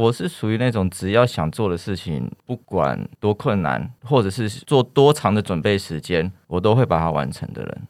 [0.00, 7.82] 我是属于那种只要想做的事情，不管多困难，或者是做多长的准备时间，我都会把它完成的人。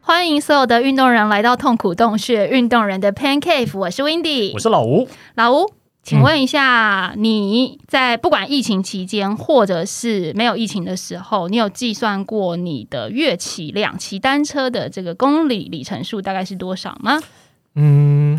[0.00, 5.08] 欢迎所有的运动人来到痛苦洞穴运动人的 Pan Cave，我是 Windy，我是老吴。
[5.34, 5.68] 老吴，
[6.04, 17.18] 请问一下，你在不管疫情期间，或者是没有疫情的时候，你有计算过你的月骑量，骑单车的这个公里里程数大概是多少吗？
[17.74, 18.38] 嗯，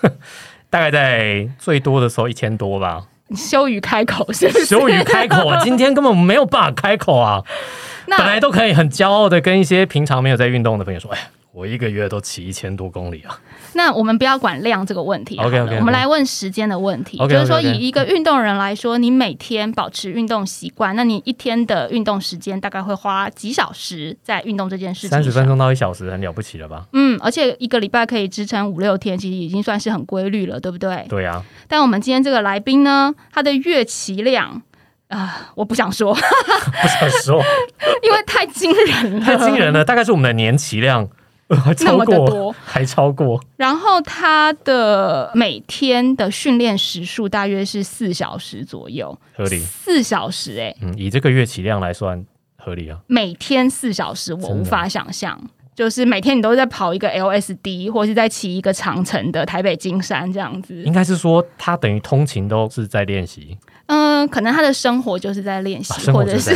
[0.68, 3.06] 大概在最多的时候一千多吧。
[3.34, 4.66] 羞于开口是不是？
[4.66, 5.60] 羞于开口啊！
[5.62, 7.42] 今天根本没有办法开口啊！
[8.08, 13.36] 那本来都可以很骄傲的跟一些平常没有在运动的朋友说：“哎，我一个月都骑一千多公里啊
[13.74, 17.18] 那我们不要管量这个问题好了 OK，OK，OK 我们来问时间的问题。
[17.18, 25.10] 就是说，以一个运动人来说，你每天保持运动习惯，那你一天的运动时间大概会花几小时在运动这件！”事情？
[25.10, 26.86] 三十分钟到一小时，很了不起了吧？
[26.92, 31.04] 嗯，而且一个礼拜可以支撑五六天，其实已经算是很规律了，对不对？
[31.08, 34.62] 对啊，但我们今天这个来宾呢，他的月骑量
[35.08, 37.42] 啊、我不想说， 不想说，
[38.02, 41.08] 因为太惊人了，太惊人了，大概是我们的年骑量。
[41.66, 49.58] 那超么的多， 还超过，然后他的每天的训练时数大约是四小时左右，合理。
[49.58, 52.24] 四小时哎、嗯，以这个月骑量来算，
[52.56, 52.98] 合理啊。
[53.08, 55.40] 每天四小时，我无法想象。
[55.72, 60.74] 就是每天你都在跑一个 LSD，或是在骑一个长城的台北金山这样子。
[60.82, 63.56] 应该是说，他等于通勤都是在练习，
[63.92, 66.54] 嗯，可能他的生活就是在练习，啊或者是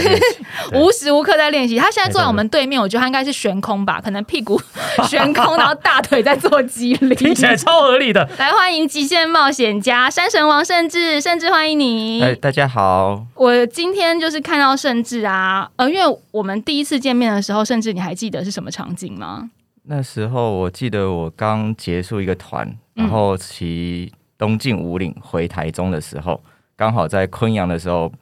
[0.72, 1.76] 无时无刻在练习。
[1.76, 4.60] 他现在坐在我们对面，我觉得他应该是悬空吧，可能屁股
[5.08, 7.14] 悬空，然后大腿在做肌力。
[7.16, 8.28] 听起来超合理的。
[8.38, 12.22] 来欢迎极限冒险家山神王盛志，盛志欢迎你。
[12.22, 19.50] 哎，大家好，我今天就是看到盛志啊，呃，因为我们第一次见面的时候，盛志你还记得是什么场景吗？
[19.86, 26.40] 那时候我记得我刚结束一个团，嗯然后骑东进五岭回台中的时候，
[26.76, 28.12] 刚好在昆阳的时候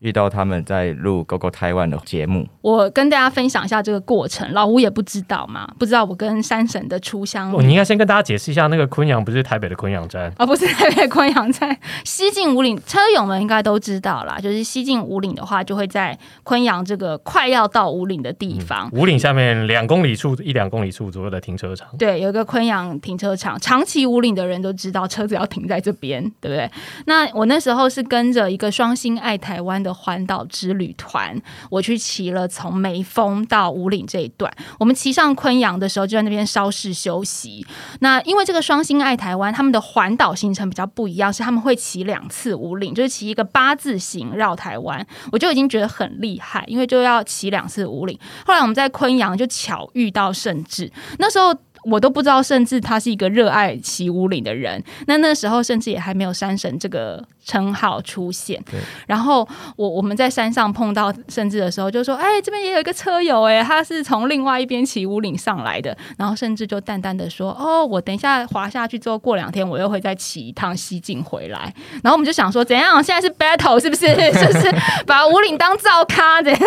[0.00, 2.48] 遇到他们在录《Go Go Taiwan》的节目。
[2.62, 14.38] 我跟大家分享一下这个过程，老吴也不知道嘛，不知道我跟山神的初相哦，你应该先跟大家解释一下，那个昆阳不是台北的昆阳站，啊，不是台北昆阳站西进五岭，车友们应该都知道啦。
[14.40, 18.88] 就是西进五岭的话，就会在昆阳这个快要到五岭的地方。
[18.92, 21.86] 五岭下面两公里处一两公里处左右的停车场。
[21.98, 26.70] 对，有一个昆阳停车场，长期五岭的人都知道车子要停在这边，对不对？
[27.04, 31.40] 那我那时候是跟着一个双星爱台湾的环岛之旅团，
[31.70, 34.52] 我去骑了从眉峰到五岭这一段。
[34.78, 37.66] 我们骑上昆阳的时候，就在那边稍事休息。
[38.00, 48.18] 那因为这个双星爱台湾，他们的环岛行程比较不一样，是他们会骑两次五岭，就是骑一个八字形绕台湾，我就已经觉得很厉害，因为就要骑两次五岭。
[48.46, 51.54] 后来我们在昆阳就巧遇到盛志，那时候。
[51.84, 54.82] 我都不知道，甚至他是一个热爱骑五岭的人。
[55.06, 58.78] 那那时候甚至也还没有山神这个称号出现对。
[59.06, 59.46] 然后
[59.76, 73.02] 我我们在山上碰到甚至的时候，就说：“哎，这边也有一个车友，哎，他是从另外一边骑五岭上来的。”然后甚至就淡淡的说：“哦，我等一下滑下去之后，过两天我又会再骑一趟西进回来。”然后我们就想说：“怎样？
[73.02, 74.06] 现在是 battle 是不是？
[74.32, 74.74] 是不是
[75.06, 76.42] 把五岭当造咖？
[76.42, 76.60] 怎样？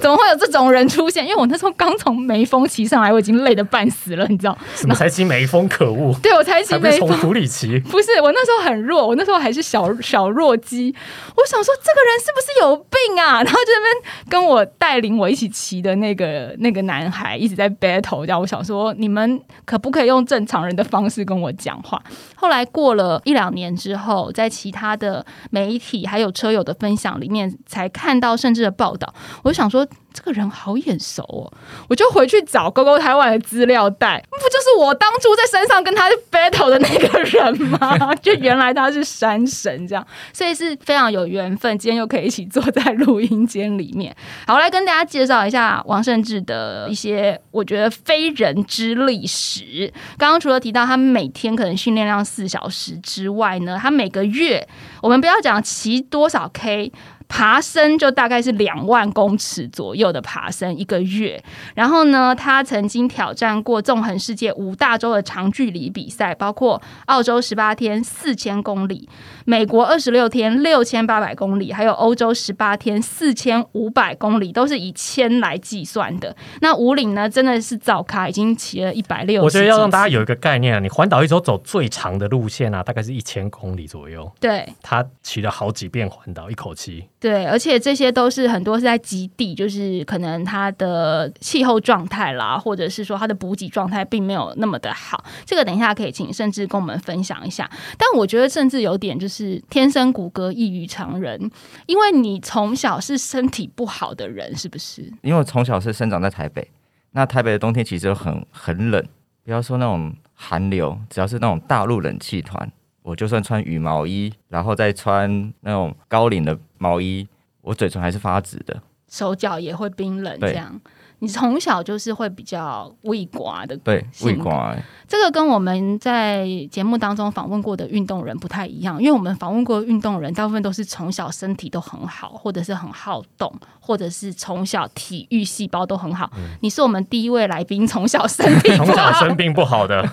[0.00, 1.24] 怎么会有这种人出现？
[1.24, 5.68] 因为我那时候刚从眉峰骑上来，我已经累得半死了，你知道。” 什么才骑眉峰？
[5.68, 6.14] 可恶！
[6.22, 7.78] 对我才骑还不是从里骑？
[7.90, 10.94] 不是我那时候很弱，我那时候还是小小弱鸡。
[11.36, 13.42] 我想说这个人是不是有病啊？
[13.44, 22.02] 然后这边跟我带领我一起骑的那个那个男孩一直在 battle，这样我想说你们可不可以用正常人的方式跟我讲话？
[22.34, 29.12] 后来过了一两年之后，在其他的媒体还有车友的分享里面，才看到甚至的报道，
[29.42, 29.86] 我就想说
[30.16, 31.52] 这个人好眼熟哦，
[31.90, 38.14] 我就回去找勾勾台湾的资料袋，不就是我当初在山上跟他 battle 的那个人吗？
[38.22, 44.16] 就原来他是山神这样，所以是非常有缘分，今天又可以一起坐在录音间里面。
[44.46, 49.92] 好，来跟大家介绍一下王胜志的一些我觉得非人之历史。
[50.16, 54.66] 刚刚除了提到他每天可能训练量四小时之外呢，他每个月
[55.02, 56.90] 我们不要讲骑多少 K。
[57.28, 61.42] 爬升就大概是两万公尺左右的爬升一个月，
[61.74, 69.08] 然后呢，他曾经挑战过纵横世界五大洲的长距离比赛，包括澳洲十八天四千公里，
[69.44, 76.34] 美国二十六天六千八百公里，还有欧洲十八天四千五百公里，都是以千来计算的。
[76.60, 79.42] 那五岭呢，真的是早咖，已经骑了一百六。
[79.42, 84.30] 我觉得要让大家有一个概念啊，你环岛一周走最长的路线啊，大概是一千公里左右。
[84.40, 84.66] 对。
[84.80, 87.04] 他骑了好几遍环岛，一口气。
[87.18, 95.24] 对，而且这些都是很多是在极地，就是可能它的气候状态啦，或者是说它的补给状态并没有那么的好。
[95.46, 97.68] 这个等一下可以请甚至跟我们分享一下。
[97.96, 101.50] 但我觉得甚至有点就是天生骨骼异于常人，
[101.86, 105.02] 因为你从小是身体不好的人，是不是？
[105.22, 106.70] 因为我从小是生长在台北，
[107.12, 109.02] 那台北的冬天其实很很冷，
[109.42, 112.70] 不要说那种寒流，只要是那种大陆冷气团。
[113.06, 115.30] 我就算穿羽毛衣，然后再穿
[115.60, 117.24] 那种高领的毛衣，
[117.60, 120.36] 我嘴唇还是发紫的，手脚也会冰冷。
[120.40, 120.80] 这样，
[121.20, 124.76] 你从小就是会比较畏寡的，对，畏寡。
[125.08, 136.30] 这个跟我们在节目当中访问过的运动人不太一样，因为我们访问过运动人，大部分都是从小身体都很好，或者是很好动，或者是从小体育细胞都很好。
[136.60, 140.04] 你是我们第一位来宾，从小生病从小生病不好的，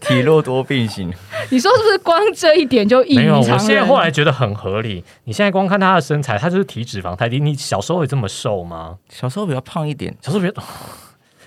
[0.00, 1.12] 体弱多病型。
[1.50, 3.52] 你说是不是光这一点就异于常人？
[3.52, 5.04] 我现在后来觉得很合理。
[5.24, 7.38] 你现在光看他的身材，他就是体脂肪太低。
[7.38, 8.96] 你小时候也这么瘦吗？
[9.10, 10.62] 小时候比较胖一点，小时候比较。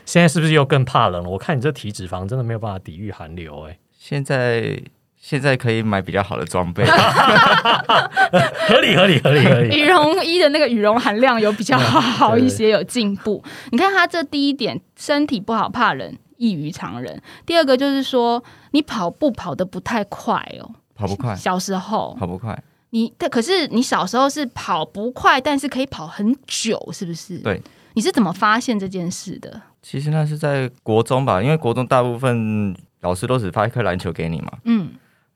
[0.07, 1.29] 现在是不是又更怕冷了？
[1.29, 3.77] 我看你这体脂肪真的没有办法抵御寒流哎。
[3.99, 4.81] 现在
[5.19, 6.85] 现在可以买比较好的装备，
[8.69, 9.77] 合理合理合理合理。
[9.77, 13.43] 羽绒衣的那个羽绒含量有比较好一些，有进步。
[13.71, 17.21] 你看他这第一点，身体不好怕冷，异于常人。
[17.45, 21.35] 第二个就是说，你跑步跑得不太快哦，跑不快。
[21.35, 22.57] 小时候跑不快，
[22.91, 27.39] 你但可是你小时候是跑不快，但是可以跑很久，是不是？
[27.39, 27.61] 对。
[27.93, 29.59] 你是怎么发现这件事的？
[29.89, 34.51] 其实那是在国中吧，因为国中大部分老师都只发一颗篮球给你嘛。
[34.65, 34.89] 嗯。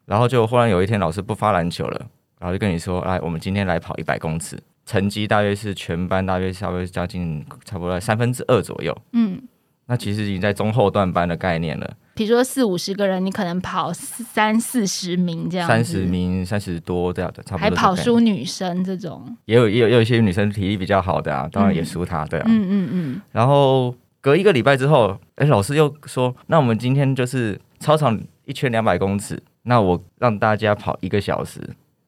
[0.06, 2.06] 然后就忽然有一天老师不发篮球了，
[2.38, 9.42] 然后就跟你说：“来，我们今天来跑一百公尺，成绩大约是全班大约稍微将近差不多三分之二左右。”嗯。
[9.86, 11.89] 那其实已经在中后段班的概念了。
[12.13, 17.63] 比如说四五十个人，你可能跑三四十名这样，三十名、三十多这样的，差不多。
[17.63, 22.45] 还跑输女生这种，也有也有也有一些女生体力比较好的啊，当然也输她，对啊。
[22.50, 23.21] 嗯嗯嗯。
[23.31, 31.59] 然后隔一个礼拜之后，哎，老师又说，那我们今天就是操场一圈两百公尺，那我让大家跑一个小时，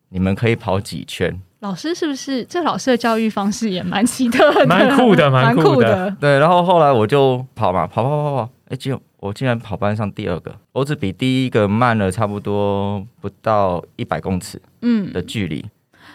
[0.09, 1.41] 你们可以跑几圈？
[1.59, 2.43] 老师是不是？
[2.45, 6.15] 这老师的教育方式也蛮奇特的，蛮酷的， 蛮酷的。
[6.19, 9.01] 对，然后后来我就跑嘛，跑跑跑跑，哎，就。
[9.23, 15.63] 我竟然跑班上第二个，我只比第一个慢了差不多不到一百公尺，嗯的距离。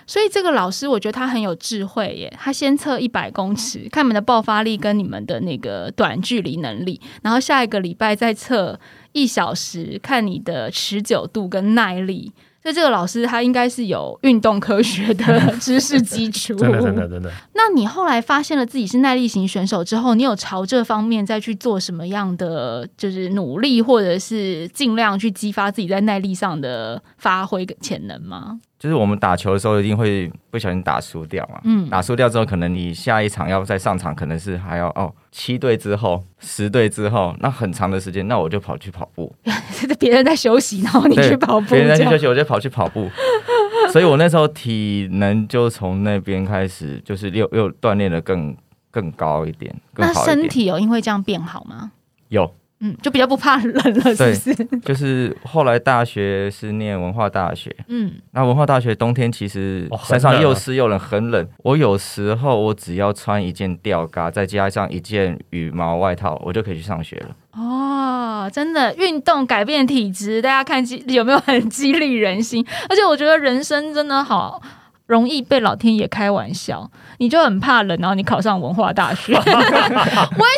[0.09, 2.35] 所以这个老师，我觉得他很有智慧耶。
[2.41, 8.81] 他先测一百公尺，看你们的爆发力跟你们的那个短距离能力，然后下一个礼拜再测
[9.13, 12.33] 一小时，看你的持久度跟耐力。
[12.61, 17.31] 所以这个老师他应该是有运动科学的知识基础， 真的真的真的。
[17.55, 28.59] 那你后来发现了自己是耐力型选手之后，你有朝这方面再去做什么样的就是努力，或者是尽量去激发自己在耐力上的发挥潜能吗？
[28.79, 39.35] 就是我们打球的时候一定会不小心打输掉嘛，嗯，打输掉之后，可能你下一场要再上场，可能是还要哦七队之后、十队之后，那很长的时间，那我就跑去跑步。
[39.99, 41.71] 别人在休息，然后你去跑步。
[41.71, 43.11] 别人在休息，我就跑去跑步。
[43.91, 48.57] 所以我那时候体能就从那边开始，就是又又锻炼的更
[48.91, 51.91] 更高一点，那身体有因为这样变好吗？
[52.29, 52.55] 有。
[52.81, 54.55] 嗯，就比较不怕冷了，是不是？
[54.85, 61.49] 就是后来大学是念文化大学，嗯，那文化大学冬天其实山上又湿又冷，很冷。
[61.59, 67.37] 我有时候我只要穿一件吊嘎，再加上一件羽毛外套，我就可以去上学了。
[67.61, 72.65] 哦，真的，运动改变体质，大家看激有没有很激励人心？
[72.89, 74.63] 而且我觉得人生真的好。
[75.09, 79.41] 容易被老天爷开玩笑，你就很怕冷，然后你考上文化大学， 为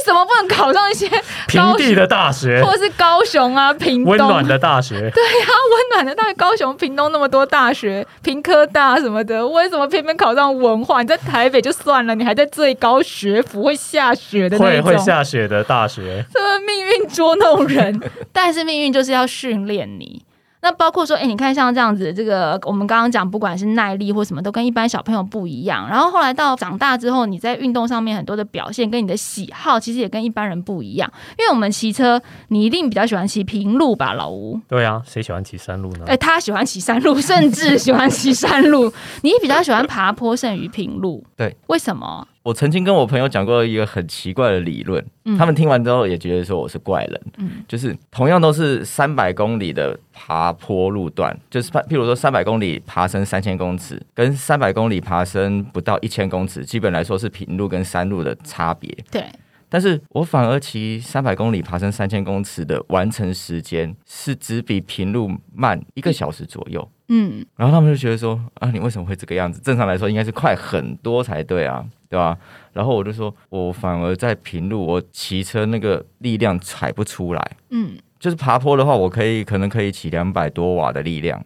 [0.05, 1.09] 什么不能考上一些
[1.47, 4.11] 平地的大学，或者是高雄啊、平东？
[4.11, 5.09] 温暖的大学？
[5.15, 5.47] 对呀，
[5.95, 11.01] 温暖的大学，高雄、平东那么多大学，平科大什么的，为什么偏偏考上文化？
[11.01, 18.01] 你在台北就算了，你还在最高学府会下雪的那种，会会下雪的大学，这么命运捉弄人，
[18.33, 20.25] 但是命运就是要训练你。
[20.63, 25.89] 那包括说，哎，你看像这样子，这个我们刚刚讲，不管是耐力或什么，都跟一般小朋友不一样。
[25.89, 31.11] 然后后来到长大之后，你在运动上面很多的表现，跟你的喜好其实也跟一般人不一样。
[31.39, 34.61] 因为我们骑车，你一定比较喜欢骑平路吧，老吴？
[34.69, 36.05] 对啊，谁喜欢骑山路呢？
[36.07, 38.93] 哎，他喜欢骑山路，甚至喜欢骑山路。
[39.23, 41.57] 你比较喜欢爬坡胜于平路，对？
[41.69, 42.27] 为什么？
[42.43, 45.05] 我曾经跟我朋友讲过一个很奇怪的理论，
[45.37, 47.21] 他们听完之后也觉得说我是怪人。
[47.37, 58.91] 嗯，就是同样都是三百公里的爬坡路段，就是譬如说三百公里爬升三千公尺，跟三百公里爬升不到一千公尺，基本来说是平路跟山路的差别。
[59.11, 59.23] 对，
[59.69, 66.89] 但是我反而骑三百公里爬升三千公尺的完成时间是只比平路慢一个小时左右。
[67.13, 69.61] 嗯，然后他们就觉得说啊，你为什么会这个样子？
[69.61, 72.39] 正常来说应该是快很多才对啊，对吧？
[72.73, 77.57] 然后我就说，我反而在平路，我骑车那个力量踩不出来。
[77.71, 81.45] 嗯，就是爬坡的话，我可以可能可以骑两百多瓦的力量。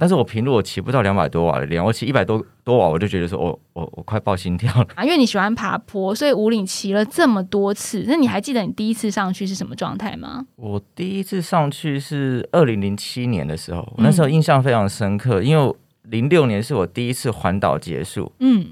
[0.00, 5.04] 但是我平路我骑不到两百多瓦的量，我骑一百多多瓦，我就觉得说，我我我快爆心跳了啊！
[5.04, 10.46] 因为你喜欢爬坡，所以五岭骑了这么多次，那你还记得你第一次上去是什么状态吗？
[10.56, 18.66] 我第一次上去是二零零七年的时候，那时候印象非常深刻，因为零六年是我第一次环岛结束，嗯。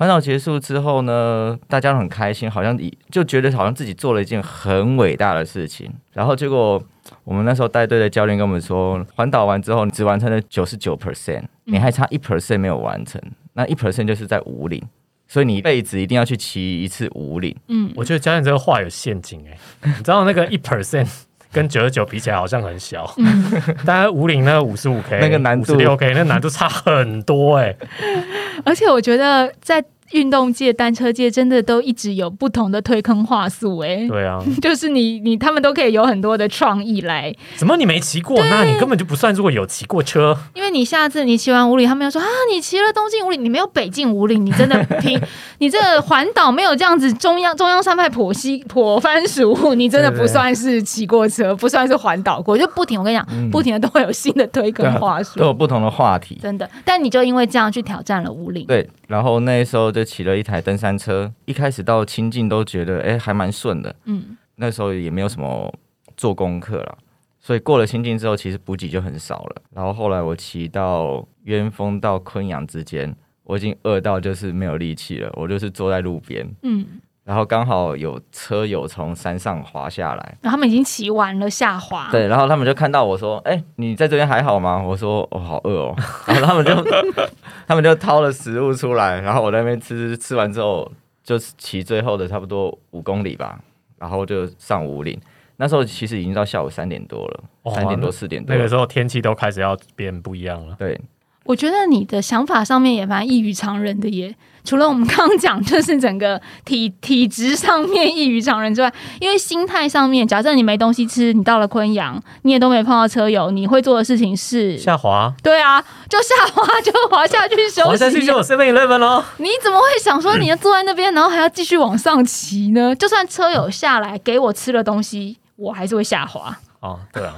[0.00, 2.74] 环岛结束之后呢，大家都很开心，好像
[3.10, 5.92] 就觉得好像自己做了一件很伟大的事情。
[6.14, 6.82] 然后结果
[7.22, 13.20] 我们那时候带队的教练跟我们说，环岛完之后你只完成了九十九 percent，你还差一 percent 没有完成。
[13.52, 14.82] 那一 percent 就是在五岭，
[15.28, 17.54] 所以你一辈子一定要去骑一次五岭。
[17.68, 23.12] 嗯，我觉得教练这个话有陷阱哎，你知道那个一 percent 跟九十九比起来好像很小，
[23.84, 27.74] 但是五岭那个五十五 k 那个难度六 k 那难度差很多哎，
[28.64, 29.84] 而且我觉得在。
[30.12, 37.34] 运动界、单车界真的都一直有不同的推坑话术，哎，对啊， 就是你你他们都可以有很多的创意来。
[37.56, 37.76] 怎么？
[37.76, 38.36] 你没骑过？
[38.44, 39.32] 那你根本就不算。
[39.32, 45.20] 如果有骑过车，因为你下次你骑完五岭，他们要说啊，你骑了东进五岭，你没有北进五岭，你真的平，
[45.58, 52.98] 你这个环岛没有这样子中央中央山脉剖西剖番薯，你真的不算是骑过车，不算是环岛过，就不停。
[52.98, 56.68] 我跟你讲，不停的都会有新的推坑话术，都有不同的话题，真的。
[56.84, 58.88] 但你就因为这样去挑战了五岭，对。
[59.06, 65.72] 然后那时候就骑了一台登山车，一开始到清境都觉得哎还蛮顺的，嗯，那时候也没有什么
[66.16, 66.98] 做功课了，
[67.38, 69.62] 所以过了清境之后，其实补给就很少了。
[69.72, 73.14] 然后后来我骑到渊峰到昆阳之间，
[73.44, 76.86] 我已经饿到就是没有力气了，我就是坐在路边，嗯。
[77.30, 82.08] 然后刚好有车友从山上滑下来，然后他们已经骑完了下滑。
[82.10, 85.94] 对，然后他们就看到我说：“哎，你在这边还好吗？”我说：“我好饿哦。
[86.26, 86.74] ”然后他们就
[87.68, 90.90] 他们就掏了食物出来，然后我在那边吃，吃完之后
[91.22, 93.60] 就骑最后的差不多五公里吧，
[93.96, 95.16] 然后就上五岭。
[95.56, 100.74] 那时候其实已经到下午三点多了，三点多四点多，那个时候天气都开始要变不一样了。
[100.76, 101.00] 对。
[101.44, 104.32] 我觉得你的想法上面也蛮异于常人的耶，
[104.62, 115.32] 除了我们刚刚讲，就是整个体体质上面异于常人之外，因为心态上面，假设你没东西吃，你到了昆阳，你也都没碰到车友，你会做的事情是下滑。
[115.42, 117.82] 对啊，就下滑，就滑下去休息。
[117.82, 119.24] 滑下去就 seven eleven 喽。
[119.38, 122.94] 你怎么会想说你要坐在那边，然后还要继续往上骑呢？
[122.94, 126.56] 就算车友下来给我吃了东西，我还是会下滑。
[126.80, 127.34] 哦，对啊，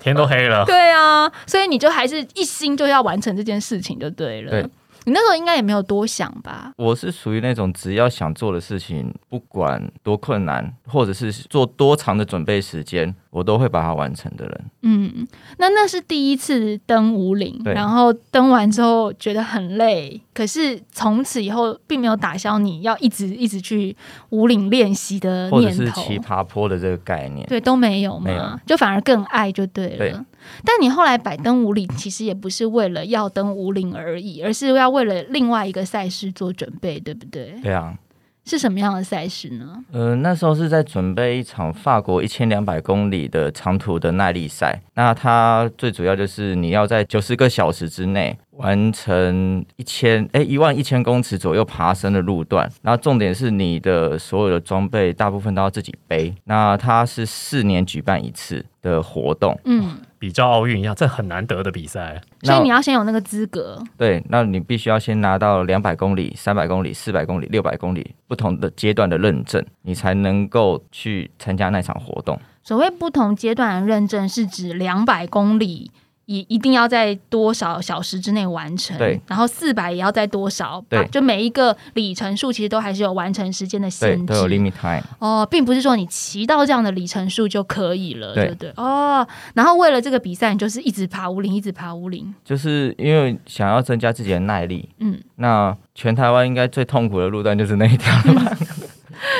[0.00, 0.64] 天都黑了。
[0.66, 4.50] 对啊，所以你就还是一心就要完成这件事情就对了。
[4.50, 4.66] 对。
[5.08, 6.70] 你那时候应该也没有多想吧？
[6.76, 14.64] 我是属于那种只要想做的事情，不管多困难，或者是做多长的准备时间，我都会把它完成的人。
[14.82, 23.96] 嗯，那那是第一次登五岭，然后登完之后觉得很累，可是从此以后并没有打消你要一直一直去
[24.28, 30.22] 五岭练习的念头，或者爬坡的这个概念，对，都没有嘛，就反而更爱就对了。
[30.64, 37.58] 但你后来摆登五岭，其实也不是为了要登五岭而已，而是要为了另外一个赛事做准备，对不对？
[37.62, 37.96] 对啊。
[38.44, 39.84] 是什么样的赛事呢？
[39.92, 44.80] 呃，那时候是在准备一场法国一千两百公里的长途的耐力赛。
[44.94, 48.38] 那它最主要就是你要在九十个小时之内。
[48.58, 56.34] 完成一千哎一万一千公尺左右爬升的路段，然后重点是你的所有的装备大部分都要自己背。
[56.42, 62.20] 那它是四年举办一次的活动，嗯，比较奥运一样，这很难得的比赛。
[62.42, 63.82] 所以你要先有那个资格。
[63.96, 72.38] 对，那你必须要先拿到两百公里、三百公里、四百公里、六百公里不同的阶段的认证，你才能够去参加那场活动。
[72.62, 75.90] 所谓不同阶段的认证，是指两百公里。
[76.28, 78.96] 一一定要在多少小时之内完成？
[78.98, 80.84] 对，然后四百也要在多少？
[80.86, 85.02] 对，就每一个里程数其实都还是有完成时间的限制，都有 limit time。
[85.20, 88.70] 哦，并不是说你骑到这样的里程数就可以了，对不对？
[88.76, 94.86] 哦，然后为了这个比赛，你就是一直爬五岭，一直爬五岭，就是因为想要增加自己的耐力。
[94.98, 98.58] 嗯，那全台湾应该最痛苦的路段就是那一条了吧？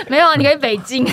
[0.09, 1.07] 没有，你可以北京。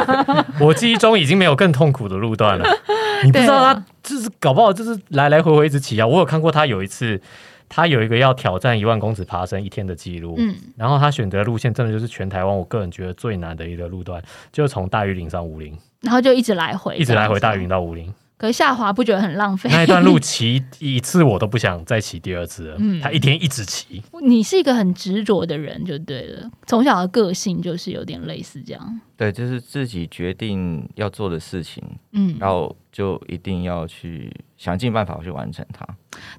[0.58, 2.68] 我记忆中已经没有更痛苦的路段了。
[3.24, 6.06] 你不知道他就是搞不好就是来来回回一直骑啊！
[6.06, 7.20] 我有看过他有一次，
[7.68, 14.20] 他有一个要挑战一万公尺爬升一天的记录，嗯，然后他选择路线真的就是全台湾我个人觉得最难的一个路段，
[14.50, 18.12] 就从大屿岭上五林，然后就一直来回，一直来回大屿岭到五岭。
[18.42, 19.70] 可是下滑不觉得很浪费？
[19.70, 22.76] 那一段路骑一次我都不想再骑第二次了。
[22.80, 24.02] 嗯，他一天一直骑。
[24.20, 29.00] 你是一个很执着的人就对了，从小的个性就是有点类似这样。
[29.16, 31.80] 对，就是自己决定要做的事情，
[32.12, 35.86] 嗯，然后就一定要去想尽办法去完成它。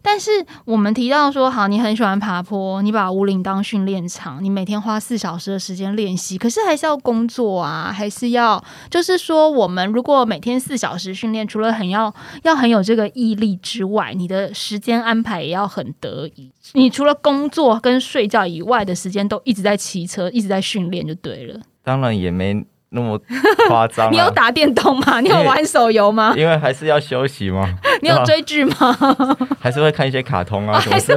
[0.04, 0.30] 但是
[0.66, 12.14] 我们提到说，好，你很喜欢爬坡，你把五岭当训练场，你每天花四小时的时间练习，可是还是要工作啊，还是要，就是说，我们如果每天四小时训练，除了很要
[12.44, 16.52] 要很有这个毅力之外，你的时间安排也要很得意。
[16.74, 21.60] 你除了工作跟睡觉以外的时间，都一直在骑车，一直在训练，就对了。
[21.82, 22.64] 当然也没。
[22.94, 23.20] 那么
[23.68, 24.10] 夸张？
[24.14, 25.20] 你有打电动吗？
[25.20, 26.34] 你有玩手游吗？
[26.38, 27.68] 因为还是要休息吗？
[28.02, 28.98] 你有追剧吗？
[29.60, 30.80] 还是会看一些卡通啊？
[30.80, 31.16] 还是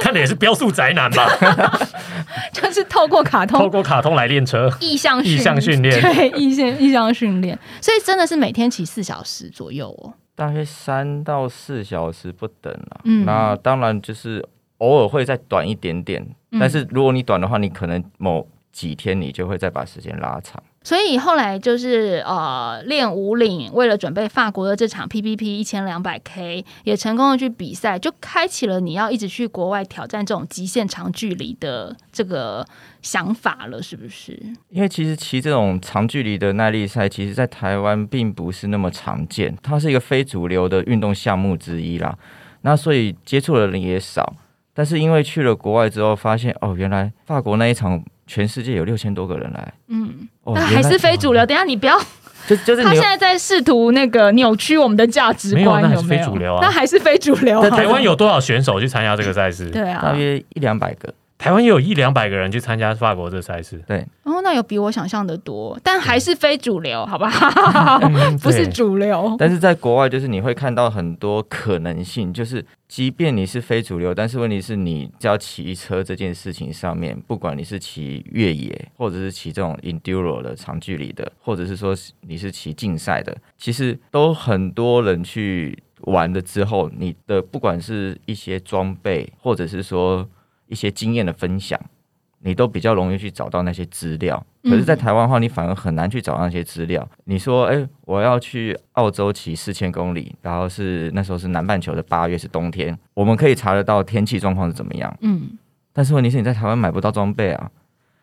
[0.00, 1.26] 看的也是标速宅男吧？
[2.52, 7.58] 就是透过卡通，透过卡通来练车，意向意向训练，对，意向意向训练。
[7.80, 13.00] 所以真的是每天骑四小时左右哦，大约三到四小时不等啊。
[13.04, 14.44] 嗯，那当然就是
[14.78, 16.24] 偶尔会再短一点点，
[16.60, 18.46] 但是如果你短的话，你可能某。
[18.76, 32.66] 几天你就会再把时间拉长，所以后来就是呃练五岭，为了准备法国的这场 PPP 一千两百 K，也成功的去比赛，就开启了你要一直去国外挑战这种极限长距离的这个
[33.00, 34.38] 想法了，是不是？
[34.68, 42.14] 因为其实骑这种长距离的耐力赛，其实在台湾并不是那么常见，它是一个非主流的运动项目之一啦。
[42.60, 44.34] 那所以接触的人也少，
[44.74, 48.04] 但是因为去了国外之后，发现哦，原来法国那一场。
[48.26, 51.46] 全世界有六千多个人来，嗯，那还是非主流。
[51.46, 51.96] 等下你不要，
[52.46, 56.02] 就就是他现在在试图那个扭曲我们的价值观，有没有？
[56.02, 57.60] 非主流啊，那还是非主流。
[57.60, 59.70] 啊台湾有多少选手去参加这个赛事？
[59.70, 61.12] 对啊，大约一两百个。
[61.38, 67.30] 台湾也有一两百个人去参加法国这赛事，对，哦，那有比我想象的多，但还是非主流，好吧？
[68.42, 69.36] 不是主流。
[69.38, 90.26] 但是在国外，就是你会看到很多可能性，就是即便你是非主流，但是问题是你只要骑车这件事情上面，不管你是骑越野，或者是骑这种 enduro 的长距离的，或者是说你是骑竞赛的，其实都很多人去玩了之后，你的不管是一些装备，或者是说。
[90.68, 91.80] 一些经验的分享，
[92.40, 94.44] 你都比较容易去找到那些资料。
[94.62, 97.08] 可是，在台湾的话，你反而很难去找到那些资料。
[97.24, 105.16] 你说，哎，我要去澳洲骑四千公里，然后是那时候是南半球的八月，是冬天，我们可以查得到天气状况是怎么样。
[105.20, 105.50] 嗯，
[105.92, 107.70] 但是问题是你在台湾买不到装备啊。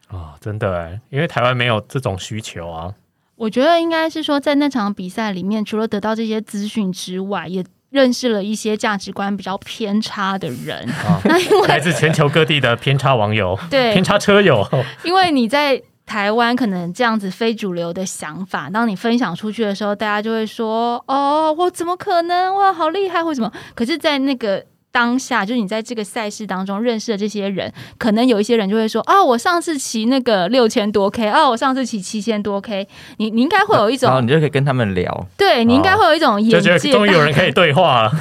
[0.08, 2.94] 啊，真的，因为台湾没有这种需求啊。
[3.36, 7.64] 我觉得应该是说，在那场比赛里面，除了得到这些资讯之外，也。
[7.94, 10.84] 认识了一些价值观比较偏差的人，
[11.26, 14.68] 那因为来自全球各地的偏差网友，对偏差车友，
[15.06, 22.56] 因为你在台湾可能这样子非主流的想法，当你分享出去的时候，大家就会说：“哦，我怎么可能？
[22.56, 24.66] 哇，好厉害，或什么？”可是，在那个。
[24.94, 35.28] 当下就是你在这个赛事当中认识的这些人，可能有一些人就会说：“哦，我上次骑那个六千多 K，哦，我上次骑七千多 K。”你你应该会有一种，然后你就可以跟他们聊。
[35.36, 38.12] 对你应该会有一种眼界， 终于有人可以对话了，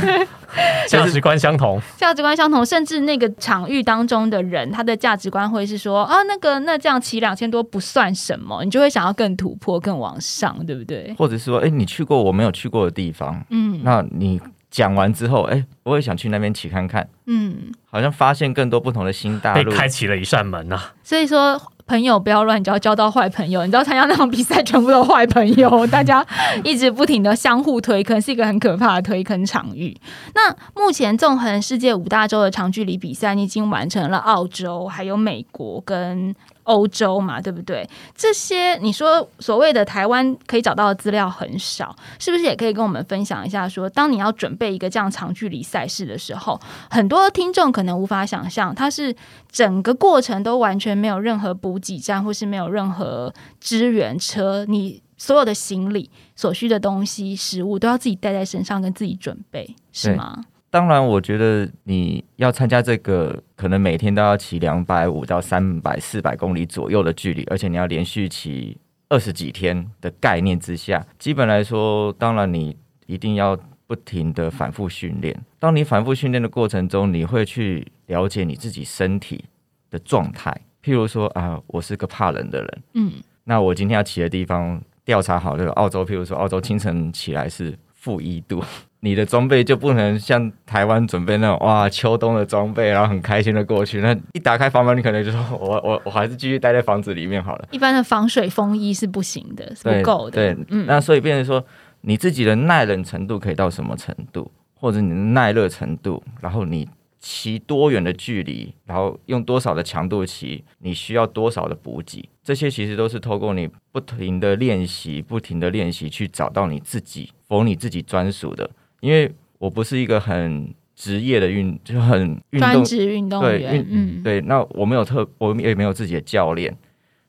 [0.89, 11.15] 价值观相同，价值观相同，甚至那个场域当中的人，他的价值观会是说：“啊，那个那这样骑两千多不算什么。”你就会想要更突破、更往上，对不对？
[11.19, 14.41] 或者是说：“哎，你去过我没有去过的地方，嗯，那你。”
[14.73, 17.07] 讲完之后，哎，我也想去那边骑看看。
[17.27, 20.81] 嗯，好像发现更多不同的新大陆，被开启了一扇门呐。
[21.05, 23.67] 所以说，朋友不要乱交，交到坏朋友。
[23.67, 26.27] 你知道参加那场比赛，全部都坏朋友， 大家
[26.65, 29.95] 一直不停的相互推坑，是一个很可怕的推坑场域。
[30.35, 36.35] 那目前纵横世界五大洲的长距离比赛，你已经完成了澳洲，还有美国跟。
[36.65, 37.89] 欧洲嘛，对不对？
[38.15, 43.69] 这些你说所谓的台湾可以找到的资料很少，是不是也可以跟我们分享一下？
[43.69, 49.15] 说当你要准备一个这样长距离赛事的时候，很多听众可能无法想象，它是
[49.51, 60.45] 整个过程都完全没有任何补给站，或是没有任何支援车，你所有的行李、所需的东西、食物都要自己带在身上，跟自己准备，是吗？
[60.73, 68.79] 当然，我觉得你要参加这个，可能每天都要骑两百五到三百、四百公里左右的距离，而且你要连续骑
[69.11, 73.55] 二十几天的概念之下，基本来说，当然你一定要
[73.87, 75.39] 不停的反复训练。
[75.59, 79.45] 当你反复训练的过程中，你会去了解你自己身体
[79.91, 80.51] 的状态。
[80.83, 83.13] 譬如说啊，我是个怕冷的人，嗯，
[83.45, 88.63] 那我今天要骑的地方调查好这个澳洲，譬如说澳洲清晨起来是负一度。
[88.99, 94.01] 你的装备就不能像台湾准备那种哇秋冬的装备，然后很开心的过去。
[94.01, 97.69] 那一打开房门，你可能就说我我我还是继续待在房子里面好了。
[97.71, 100.33] 一般的防水风衣是不行的，是不够的。
[100.33, 100.85] 对，嗯。
[100.87, 101.65] 那所以变成说，
[102.03, 106.89] 你自己的耐冷程度可以到什么程度，或者你的耐热程度，然后你
[107.19, 118.71] 骑多远的距离，然后用多少的强度骑，你需要多少的补给，这些其实都是透过你不停的练习，不停的练习去找到你自己，否你自己专属的。
[119.01, 124.41] 因为我不是一个很职业的运，就很专职运动员，嗯，对。
[124.41, 126.75] 那我没有特，我也没有自己的教练，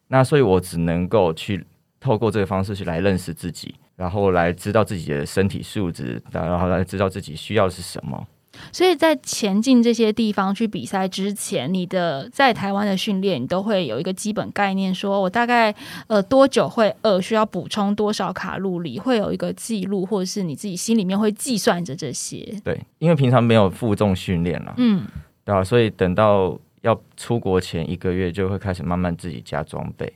[0.07, 1.61] 那所以我只能够去
[1.99, 8.25] 透过这个方式去来认识自己，然后来知道自己的身体素质，然后来知道自己需要的是什么。
[8.71, 15.73] 所以在前进这些地方去比赛之前，你的在台湾的训练，你都会有一个基本概念，说我大概
[16.07, 22.37] 呃多久会饿，需要补充多少卡路里，会有一个记录，或者是你自己心里面会计算着这些。
[22.63, 25.05] 对，因为平常没有负重训练了，嗯，
[25.43, 25.63] 对啊？
[25.63, 30.11] 所以等到要出国前一个月，就会开始慢慢自己加装备，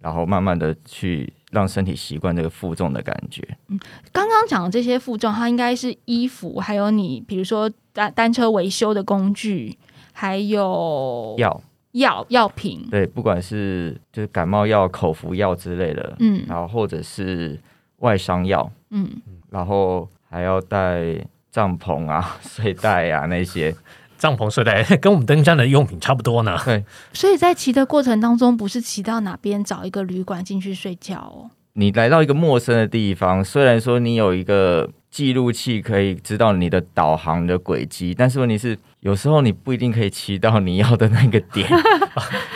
[0.00, 1.32] 然后慢慢的去。
[1.50, 3.46] 让身体习惯这个负重的感觉。
[3.68, 3.78] 嗯，
[4.12, 9.76] 刚刚讲的这些负重，它应该是衣服，还有你比如说单单车维修的工具，
[10.12, 11.60] 还有药
[11.92, 12.86] 药药品。
[12.90, 17.58] 对，不管是就是感冒药、口服药之类的，嗯，然后或者是
[17.98, 19.08] 外伤药，嗯，
[19.50, 23.74] 然后还要带帐篷啊、 睡袋啊那些。
[24.20, 26.56] 帐篷睡袋 跟我们登山的用品差不多呢。
[26.64, 31.50] 对，所以在骑的过程当中，不是骑到哪边找一个旅馆进去睡觉哦。
[31.72, 41.66] 你来到一个陌生的地方，虽然说你有一个记录器可以知道你的导航的轨迹，但是问题是，有时候你不一定可以骑到你要的那个点。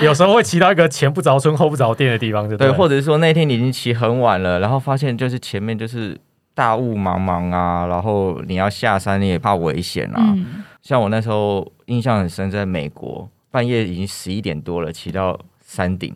[0.03, 6.18] 有时候会骑到一个前不着村后不着店的地方，对，或者是说那天你已经骑很晚了，然后发现就是前面就是
[6.55, 10.35] 大雾茫茫啊，然后你要下山你也怕危险啊。
[10.81, 16.14] 像我那时候印象很深，在美国半夜已经十一点多了，骑到山顶，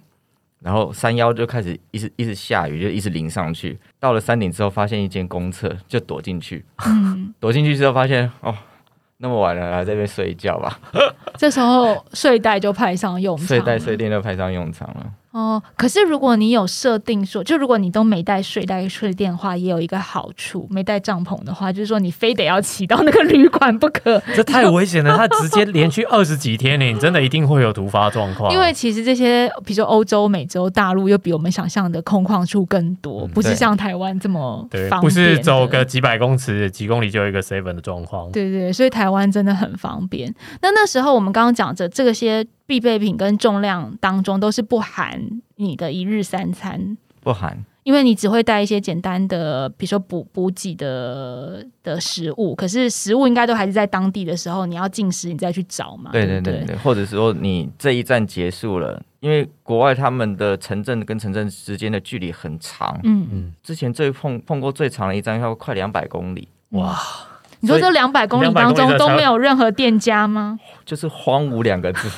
[0.61, 3.79] 然后山腰就开始一直一直下雨，就一直淋上去。
[3.99, 6.65] 到了山顶之后，发现一间公厕，就躲进去。
[7.41, 8.55] 躲进去之后，发现哦，
[9.17, 10.79] 那么晚了，来这边睡一觉吧。
[11.37, 15.13] 这时候睡袋就派上用场，睡袋睡垫就派上用场了。
[15.39, 24.21] 哦，可是如果你有设定说，就如果你都没带睡袋、睡垫的话，也有一个好处，没带帐篷的话，就是说你非得要骑到那个旅馆不可。
[24.35, 28.53] 这太危险了，他直接连续二十几天呢，你真的一定会有突发状况。
[28.53, 38.29] 因为其实这些，比如说欧洲、美洲大陆，又比我们想象的空旷处更多，不是像台湾这么对，不是走个几百公尺、几公里就有一个 seven 的状况。
[38.33, 40.35] 对对，所以台湾真的很方便。
[40.63, 42.45] 那那时候我们刚刚讲着这些。
[42.69, 45.19] 必备品跟重量当中都是不含
[45.57, 52.55] 你的一日三餐，不含，因为你只会带一些简单的，比如说补补给的的食物。
[52.55, 56.11] 可是食物应该都还是在当地的时候，你要进食，你再去找嘛。
[56.13, 63.01] 对对对对，或者说你这一站结束了，因为国外他们的城镇跟城镇之间的距离很长。
[63.03, 66.95] 嗯嗯，之前最碰碰过最长的一站要快两百公里，哇！
[67.61, 70.61] 你说这两百公里当中都没有任何店家吗？
[70.85, 72.09] 就是荒芜两个字。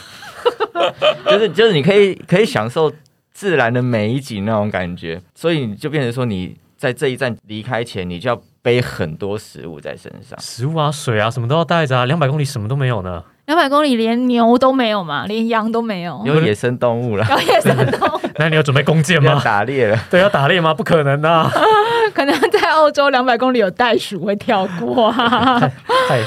[1.27, 2.93] 就 是就是，你可以可以享受
[3.33, 12.05] 自然的美景那种感觉，所以你就变成说，你在这一站离开前，你就要背很多食物在身上，食物啊、水啊，什么都要带着啊。
[12.07, 13.23] 两百公里什么都没有呢？
[13.47, 18.21] 两百公里连牛都没有嘛，连羊都没有，有野生动物了，有野生动物。
[18.39, 19.41] 那你有准备弓箭吗？
[19.45, 19.99] 打猎了？
[20.09, 20.73] 对，要打猎吗？
[20.73, 21.51] 不可能啊！
[22.15, 25.13] 可能在澳洲两百公里有袋鼠会跳过。
[25.13, 26.21] 太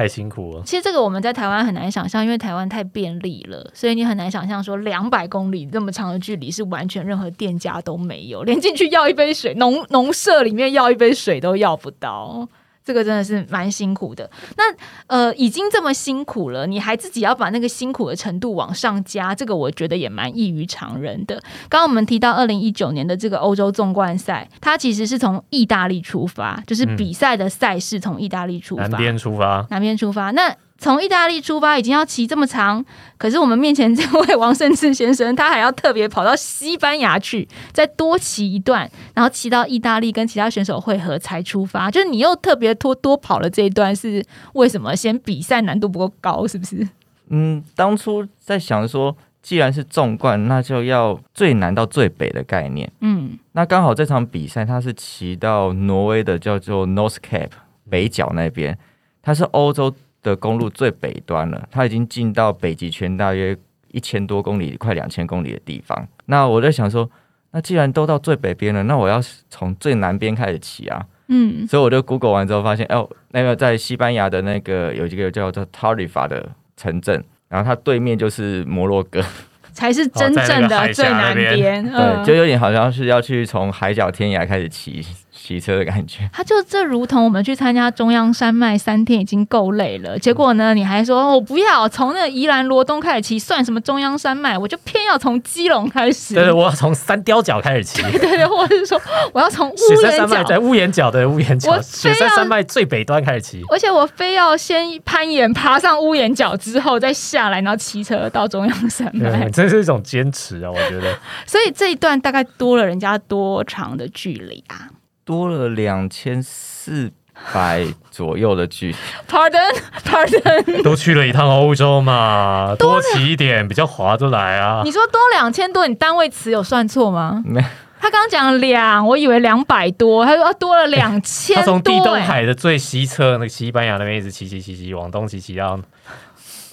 [0.00, 0.62] 太辛苦了。
[0.64, 12.48] 其实这个我们在台湾很难想象，因为台湾太便利了，所以你很难想象说两百公里这么长的距离是完全任何店家都没有，连进去要一杯水，农农舍里面要一杯水都要不到。
[12.90, 14.28] 这个真的是蛮辛苦的。
[14.56, 14.64] 那
[15.06, 21.36] 呃，已经这么辛苦了，你还自己要把那个辛苦的程度往上加，这个我觉得也蛮异于常人的。
[21.68, 30.32] 刚刚我们提到二零一九年的这个欧洲纵贯赛，它其实是从意大利出发，就是比赛的赛事从意大利出发，南边出发，南边出发。
[30.32, 32.82] 那从意大利出发已经要骑这么长，
[33.18, 41.90] 可是我们面前这位王胜志先生，他还要特别跑到西班牙去，再多骑一段，然后骑到意大利跟其他选手会合才出发。
[41.90, 44.96] 就是你又特别多多跑了这一段，是为什么？
[44.96, 46.88] 嫌比赛难度不够高，是不是？
[47.28, 52.90] 嗯，当初在想说，既然是纵贯，那就要最南到最北的概念。
[53.02, 57.50] 嗯，那刚好这场比赛它是骑到挪威的叫做 North Cape
[57.90, 58.78] 北角那边，
[59.20, 59.94] 它是欧洲。
[60.22, 63.56] 的公路最北端了，它已经进到北极圈大约
[63.92, 66.06] 一千多公里，快两千公里的地方。
[66.26, 67.10] 那我在想说，
[67.52, 71.04] 那既然都到最北边了，那我要从最南边开始骑啊。
[71.32, 79.22] 嗯，所以我就 Google 完之后发现，哦，那个在西班牙的那个有一个叫做 Tarifa 的城镇，然后它对面就是摩洛哥，
[79.72, 81.84] 才是真正的最南边。
[81.88, 85.06] 对，就有点好像是要去从海角天涯开始骑。
[85.42, 86.28] 骑车的感觉。
[86.32, 94.58] 他就这如同我们去参加中央山脉三天已经够累了，结果呢，你还说我不要从那个宜兰罗东开始骑，算什么中央山脉？
[94.58, 96.34] 我就偏要从基隆开始。
[96.34, 98.02] 对对，我要从三雕角开始骑。
[98.02, 99.00] 对对，或者是说
[99.32, 103.62] 我要从雪山山脉在屋檐角的屋檐角，雪山山脉最北端开始骑。
[103.70, 109.48] 而且我非要先攀岩，爬上屋檐角之后再下来，然后骑车到中央山脉。
[109.50, 111.16] 这是一种坚持啊，我觉得。
[111.46, 114.88] 所以这一段大概多了人家多长的距离啊？
[115.30, 117.12] 多了两千四
[117.52, 118.96] 百左右的距离。
[119.28, 124.82] Pardon，Pardon， 都去了一趟欧洲嘛，多骑一点比较划得来啊。
[124.84, 127.44] 你说多两千多，你单位词有算错吗？
[127.46, 127.60] 没，
[128.00, 131.62] 他刚刚讲两，我以为两百多，他说多了两千多。
[131.62, 135.78] 他从地中海的最西侧，那个西班牙那边一直骑骑骑骑往东骑骑到。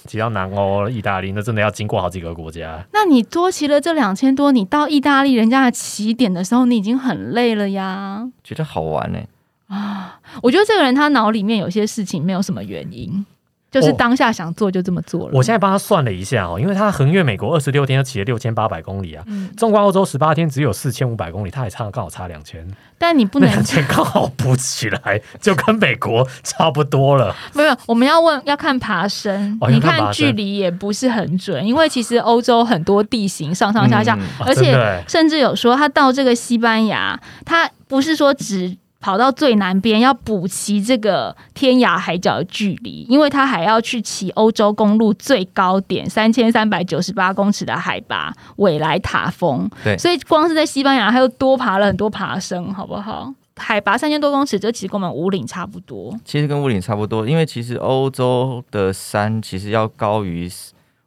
[0.08, 2.82] 骑到南欧、意大利，那真的要经过好几个国家。
[2.94, 8.26] 那你多骑了这两千多，你到意大利人家的起点的时候，你已经很累了呀。
[8.42, 9.18] 觉得好玩呢
[9.66, 10.18] 啊！
[10.42, 13.26] 我觉得这个人他脑里面有些事情没有什么原因。
[13.70, 15.30] 就是当下想做就这么做了。
[15.34, 19.22] 我现在帮他算了一下哦，因为他横越美国二十六天，就骑了六千八百公里啊。
[19.26, 19.50] 嗯。
[19.56, 22.66] 纵观欧洲十八天，只有四千五百公里，他还差刚好差两千。
[22.96, 27.36] 但你不能两千 刚好补起来，就跟美国差不多了。
[27.52, 38.76] 没有，我们要问要看爬升，你看距离也不是很准，因为其实欧洲很多地形上上下下，而且甚至有说他到这个西班牙，他不是说只。
[39.00, 49.70] 跑到最南边要补齐这个天涯海角的距离，因为他还要去骑欧洲公路最高点三千三百九十八公尺的海拔韦莱塔峰。
[49.84, 53.32] 对，所以光是在西班牙，他又多爬了很多爬升，好不好？
[53.56, 56.16] 海拔三千多公尺，这其实跟我们五岭差不多。
[56.24, 60.48] 其实跟五岭差不多，因为其实欧洲的山其实要高于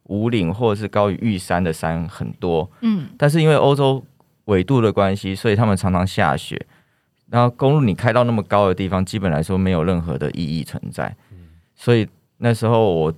[0.04, 2.70] 五岭或者是高于玉山的山很多。
[2.80, 4.04] 嗯，但是因为欧洲
[4.46, 6.66] 纬度的关系，所以他们常常下雪。
[7.32, 11.16] 然后公路你开到那么高的地方，基本来说没有任何的意义存在。
[11.74, 13.14] 所以那时候我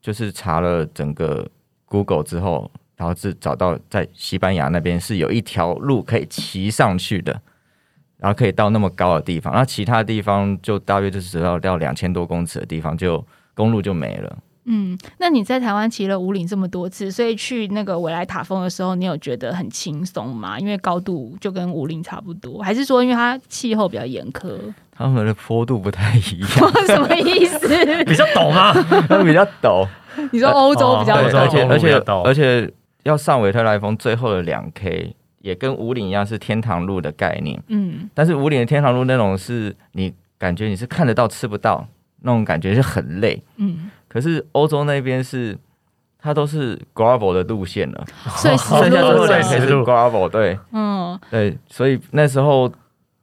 [0.00, 1.44] 就是查了整个
[1.84, 7.42] Google 之后，然后是找到在西班牙那边是有一条路可以骑上去的，
[8.18, 9.52] 然后可以到那么高的地方。
[9.52, 14.38] 那其他地方就大约就是只要到两千多公尺的地方，就公路就没了。
[14.66, 20.58] 嗯，那你在台湾骑了五岭这么多次，所以去那个维莱塔峰的时候，你有觉得很轻松吗？
[20.58, 24.58] 因为高度就跟五岭差不多，还是说因为它气候比较严苛？
[24.92, 27.68] 他们的坡度不太一样，什么意思？
[28.04, 28.72] 比较陡吗？
[29.08, 29.86] 它 比较陡。
[30.32, 32.72] 你说欧洲比较陡，而且而且而且
[33.04, 37.62] 要上维特莱峰最后的两 K 也跟五岭一样是天堂路的概念。
[37.68, 41.86] 嗯，但是五岭的天堂路那种是你感觉你是看得到吃不到
[42.22, 43.40] 那种感觉是很累。
[43.58, 43.90] 嗯。
[44.08, 45.56] 可是欧洲那边是，
[46.18, 48.04] 它都是 gravel 的路线了，
[48.36, 52.72] 剩下最后两天是 gravel，对，嗯，对，所以那时候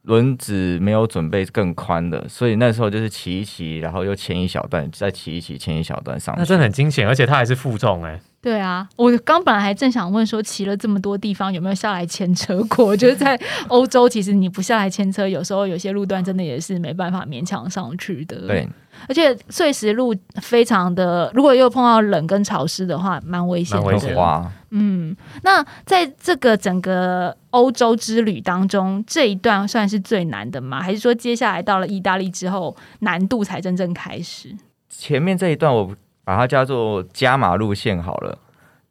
[0.04, 8.20] 轮子没有准备更宽的，所以那时候就是骑一骑，然后又牵一小段，再骑一骑，牵一小段上去，那真的很惊险，而且它还是负重哎。
[8.44, 12.86] 对啊，我刚本来还正想问说，骑了这么多地方有没有下来牵车过？
[12.88, 18.36] 我觉得在欧洲，其实你不下来牵车，有时候有些路段真的也是没办法勉强上去的。
[18.46, 18.68] 对，
[19.08, 24.52] 而且碎石路非常的，如果又碰到冷跟潮湿的话，蛮危险的。
[24.72, 30.82] 嗯，那在这个整个欧洲之旅当中，这一段算是最难的吗？
[30.82, 34.54] 还是说接下来到了意大利之后，难度才真正开始？
[34.90, 35.96] 前面这一段我。
[36.24, 38.38] 把它叫做加码路线好了。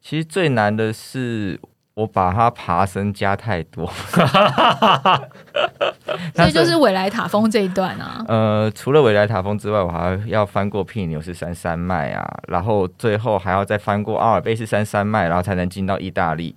[0.01, 1.61] 其实最难的是
[1.95, 3.87] 我把它爬升加太多，
[6.35, 8.25] 所以就是韦莱塔峰这一段啊。
[8.27, 16.57] 呃，除了韦莱塔峰之外，我还要翻过皮牛斯山山脉啊，然后最后还要再翻过阿尔卑斯山山脉，然后才能进到意大利。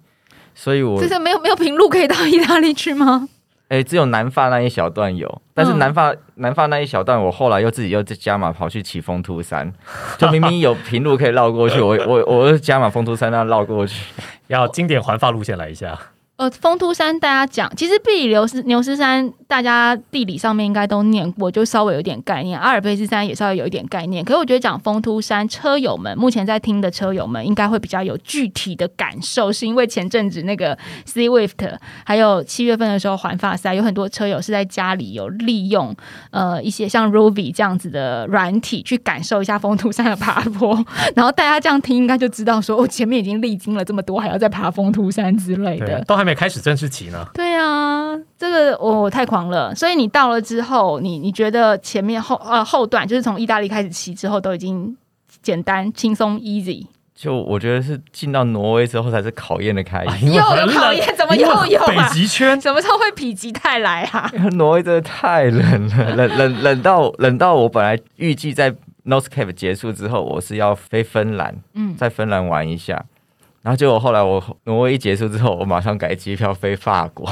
[0.56, 3.28] 所以我这是没有没有平路可以到意大利去吗？
[3.68, 9.74] 哎，只有南发那一小段有，但是南发南发那一小段，我后来又自己又加码跑去骑风突山，
[10.18, 14.06] 就明明有平路可以绕过去，我我我加码风突山那绕过去，
[14.48, 15.98] 要经典环发路线来一下。
[16.38, 22.60] 呃，丰都山大家讲，其实比牛斯牛斯山，大家地理上面应该都念过，就稍微有点概念。
[22.60, 35.96] 阿尔卑斯山也稍微有一点概念，可是我觉得讲丰都山，车友们目前在听的车友们应该会比较有具体的感受，是因为前阵子那个 C Swift，还有七月份的时候环法赛，有很多车友是在家里有利用
[36.32, 40.78] 呃一些像 Rovi 这样子的软体去感受一下丰都山的爬坡，
[41.16, 46.25] 然后大家这样听应该就知道说，哦，前面已经历经了这么多，还要再爬丰都山之类的，都还。
[46.26, 47.26] 没开始正式骑呢？
[47.34, 49.74] 对啊，这个我太狂了。
[49.76, 54.98] 所以你到了之后，你你觉得前面后呃后段就是从意大利开始骑之后，都已经
[55.42, 56.88] 简单轻松 easy。
[57.14, 60.26] 就我觉得是进到挪威之后才是考验的开始。
[60.28, 62.60] 又有考验，怎么又有北极圈？
[62.60, 64.30] 什么时候会否极泰来啊？
[64.58, 68.70] 挪威真的太冷了，冷冷冷到冷到我本来预计在
[69.06, 73.06] North Cape 结束之后，我是要飞芬兰，嗯，在芬兰玩一下。
[73.66, 77.28] 然后结果后来我挪威一结束之后，我马上改机票飞法国，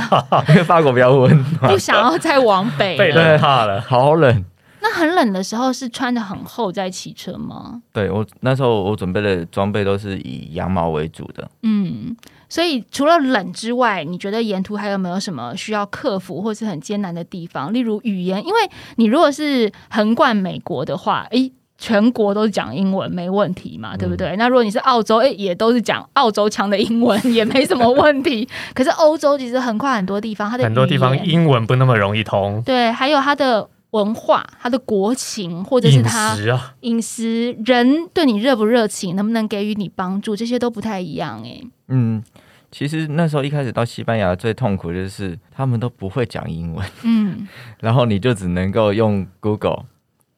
[0.50, 1.30] 因为法国比较温
[1.62, 4.44] 暖，不想要再往北，被冷怕了，好冷。
[4.80, 7.80] 那很冷的时候是穿的很厚在骑车吗？
[7.92, 11.50] 对我那时候我准备的装备都是以羊毛为主的。
[11.62, 12.14] 嗯，
[12.50, 17.72] 所以除了冷之外，你觉得沿途还有没有什么需要克服或是很艰难的地方？
[17.72, 18.60] 例如语言，因为
[18.96, 24.36] 你如果是横贯美国的话，诶，全国都是讲英文没问题嘛，对不对？
[24.36, 28.46] 那如果你是澳洲，诶，也都是讲澳洲腔的英文，也没什么问题。
[28.74, 32.60] 可是欧洲其实很跨很多地方，它的很多地方英文不那么容易通。
[32.66, 33.70] 对，还有它的。
[33.92, 36.36] 文化，它的国情，或者是它
[36.80, 41.58] 饮食，人对你热不热情，能不能给予你帮助，这些都不太一样哎。
[41.88, 42.22] 嗯，
[42.70, 47.48] 其实那时候一开始到西班牙最痛苦就是他们都不会讲英文，嗯，
[47.80, 49.84] 然后你就只能够用 Google，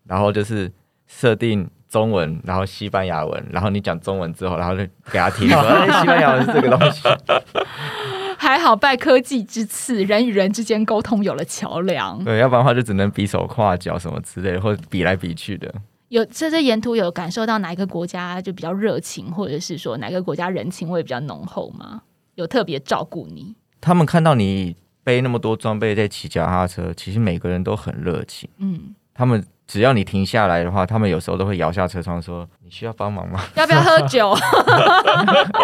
[0.07, 0.70] 然后就是
[1.12, 5.61] 设定中文，然后西班牙文，然后你讲中文之后，然后就给他听 说
[6.01, 7.03] 西班牙文是这个东西。
[8.38, 12.23] 还好拜科技之赐，人与人之间沟通有了桥梁。
[12.25, 15.75] 对，要不然的话就只能比手画脚什么之类的，或者比来比去的。
[16.09, 22.03] 有这这沿途有感受到哪一个国家就比较热情，或者是说哪个国家人情味比较浓厚吗？
[22.37, 23.55] 有特别照顾你？
[23.81, 28.49] 他们看到你背那么多装备在骑脚踏车，其实每个人都很热情。
[28.59, 29.44] 嗯，他们。
[29.71, 33.41] 只要你停下来的话，他们有时候都会摇下车窗说：“你需要帮忙吗？
[33.55, 34.31] 要不要喝酒？”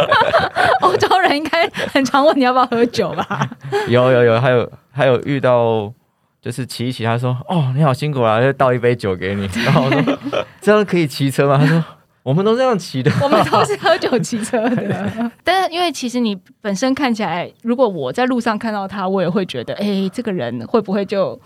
[0.83, 3.51] 欧洲人应该很常问你要不要喝酒吧？
[3.90, 5.92] 有有有，还有还有遇到
[6.40, 10.19] 就是骑一骑，他说：“哦，你好辛苦啊，就倒一杯酒给你。”然后说
[10.62, 11.85] ：“这样可以骑车吗？”他说
[12.23, 21.37] ：“我们都这样骑的，我们都是喝酒骑车的。”但是因为其实你本身看起来，如果我在路上看到他，我也会觉得，哎，这个人会不会就……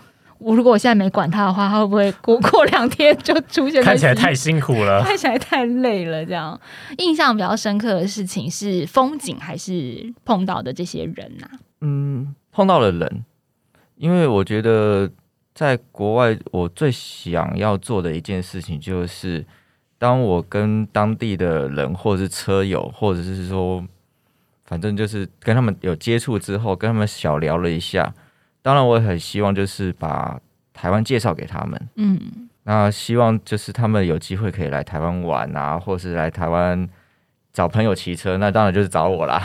[0.43, 3.83] 我如果我现在没管他的话，他会不会过 过两天就出现？
[3.83, 6.25] 看起来太辛苦了， 看起来太累了。
[6.25, 6.59] 这样
[6.97, 11.47] 印象比较深刻的事情是风景还是碰到的这些人呐？
[11.81, 13.23] 嗯，碰到了人，
[13.95, 15.09] 因为我觉得
[15.53, 19.45] 在国外，我最想要做的一件事情就是，
[19.99, 23.83] 当我跟当地的人，或者是车友，或者是说，
[24.65, 28.11] 反正就是跟他们有接触之后，跟他们小聊了一下。
[28.61, 30.39] 当然，我也很希望就是把
[30.73, 31.89] 台湾介绍给他们。
[31.95, 32.19] 嗯，
[32.63, 36.87] 那希望就是他们有机会可以来台湾玩啊，或是来台湾
[37.51, 38.37] 找朋友骑车。
[38.37, 39.41] 那当然就是找我啦，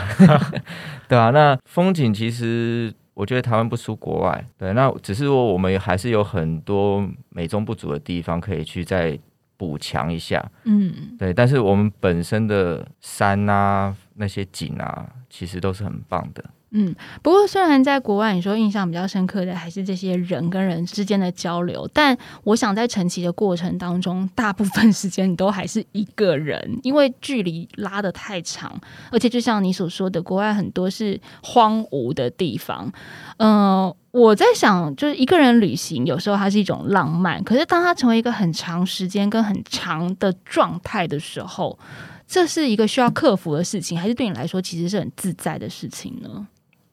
[1.09, 4.45] 对啊，那风景其实我觉得台湾不输国外。
[4.57, 9.17] 对，那只是说我们还是有很多美中不足的地方可以去再
[9.57, 10.43] 补强一下。
[10.65, 16.43] 嗯，对，但是我们本身的山啊，那些景啊，其实都是很棒的。
[16.71, 28.79] 嗯，不过虽然在国外，你说印象比较深刻的还是这些人跟人之间的交流，但我想在成骑的过程当中，大部分时间你都还是一个人，因为距离拉的太长，
[29.11, 32.91] 而且就像你所说的，国外很多是荒芜的地方。
[33.37, 41.79] 嗯，我在想，就是一个人旅行，有时候它是一种浪漫，可是当它成为一个很长时间跟很长的状态的时候，
[42.27, 46.45] 这是一个需要克服的事情，还是对你来说其实是很自在的事情呢？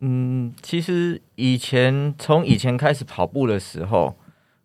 [0.07, 4.15] 嗯，其实以前从以前开始跑步的时候，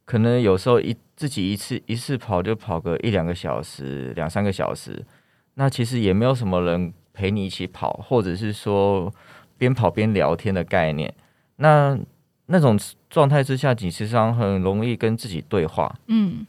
[0.04, 5.02] 可能有时候一自己一次一次跑就跑个一两个小时、两三个小时，
[5.54, 9.14] 那其实也没有什么人陪你一起跑，或者是说
[9.58, 11.14] 边跑边聊天的概念。
[11.56, 11.98] 那
[12.48, 12.78] 那种
[13.10, 16.46] 状态之下，你实际上很容易跟自己对话，嗯，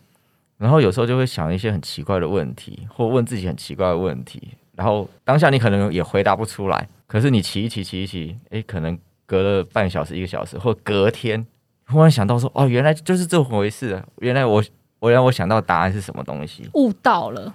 [0.59, 6.89] 然后有时候就会想一些很奇怪的问题，或问自己很奇怪的问题，然后当下你可能也回答不出来。
[7.11, 8.97] 可是你骑一骑骑一骑，哎，可能
[9.27, 11.45] 隔了半小时一个小时，或隔天
[11.89, 14.07] 忽然想到说，哦，原来就是这回事啊。
[14.19, 14.63] 原来我，
[15.01, 17.53] 我让我想到答案是什么东西，悟到了，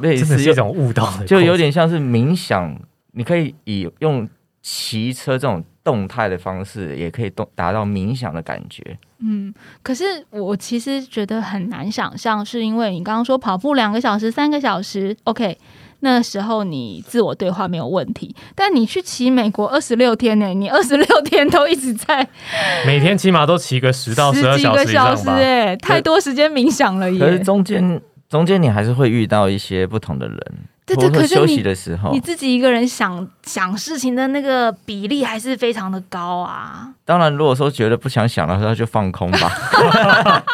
[0.00, 2.76] 类似一种悟到，就有点像是冥想。
[3.12, 4.28] 你可以以用
[4.60, 8.98] 骑车这种动态的方式，也可以动达到冥想的感觉。
[9.20, 15.56] 嗯，可是我其实觉得很难想象，是因为你刚刚说跑步两个小时、三个小时，OK。
[16.00, 20.46] 那时候你自我对话没有问题，但你去骑美国二十六天呢？
[20.48, 22.26] 你二十六天都一直在，
[22.86, 27.18] 每天起码都骑个十到十二小时小时哎，太多时间冥想了耶。
[27.18, 30.38] 可是中间中间你还是会遇到一些不同的人，
[30.84, 36.88] 对对，可是休息的时候，你自己一个人想想事情的那个比例还是非常的高啊。
[37.04, 40.44] 当然，如果说觉得不想想的时候，就放空吧。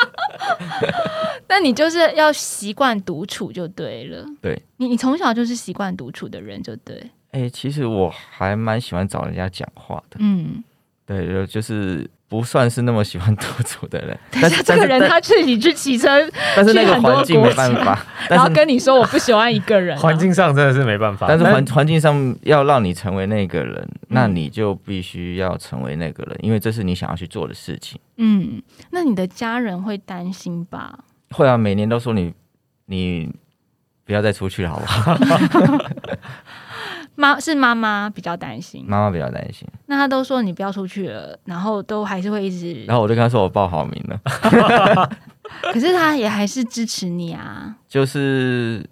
[1.53, 4.25] 那你就是要习惯独处就对了。
[4.41, 7.11] 对，你你从小就是习惯独处的人就对。
[7.33, 10.17] 哎，其实我还蛮喜欢找人家讲话的。
[10.19, 10.65] 嗯，
[11.05, 14.19] 对，就是不算是那么喜欢独处的人。
[14.31, 16.09] 但是这个人他自己去骑车，
[16.57, 19.95] 但是那个环境没办法， 然后跟你说我不喜欢一个人。
[19.99, 28.01] 环境上真的是没办法，但是环环境上要让你成为那个人，那你就必须要成为那个人，因为这是你想要去做的事情。
[28.17, 30.99] 嗯，那你的家人会担心吧？
[31.33, 32.33] 会啊，每年都说你
[32.87, 33.33] 你
[34.05, 35.17] 不要再出去了，好不好？
[37.15, 39.69] 妈是妈妈比较担心，妈妈比较担心。
[39.87, 42.85] 那他都说你不要出去了，然后都还是会一直。
[42.85, 44.21] 然后我就跟他说我报好名了，
[45.73, 47.77] 可是他也还是支持你啊。
[47.87, 48.85] 就是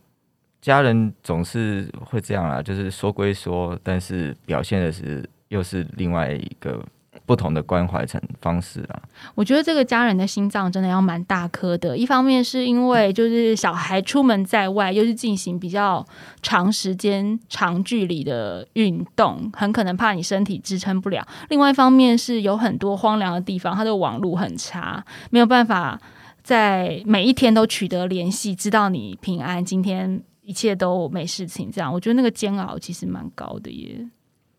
[0.60, 6.84] 家人总是会这样啦，就是说归说，但是表现的是又是另外一个。
[7.30, 9.00] 不同的关怀层方式啊，
[9.36, 11.96] 我觉得这个家人的心脏真的要蛮大颗的。
[11.96, 16.04] 一方面是因为就是小孩出门在外，又是进行比较
[16.42, 21.24] 长时间、长距离的运动，很可能怕你身体支撑不了。
[21.50, 26.00] 另外一方面是有很多荒凉的地方，他的网络很差，没有办法
[26.42, 31.70] 在每一天都取得联系，知道你平安，今天一切都没事情。
[31.70, 34.04] 这样，我觉得那个煎熬其实蛮高的耶。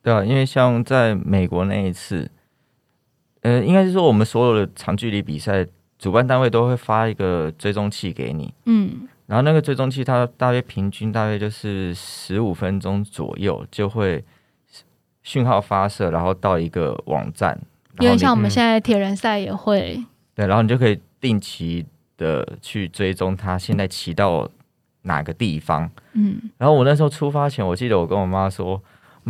[0.01, 2.31] 对啊，因为像在美国那一次。
[3.41, 5.65] 呃，应该是说我们所有的长距离比赛，
[5.97, 14.23] 主办单位都会发一个追踪器给你，嗯，然后那个追踪器它大约平均大约就是十五分钟左右就会
[15.23, 17.59] 讯号发射，然后到一个网站，
[17.99, 20.03] 因为像我们现在铁人赛也会，
[20.35, 21.85] 对，然后你就可以定期
[22.17, 24.47] 的去追踪它现在骑到
[25.01, 28.81] 哪个地方，嗯，然后我那时候出发前，我记得我跟我妈说。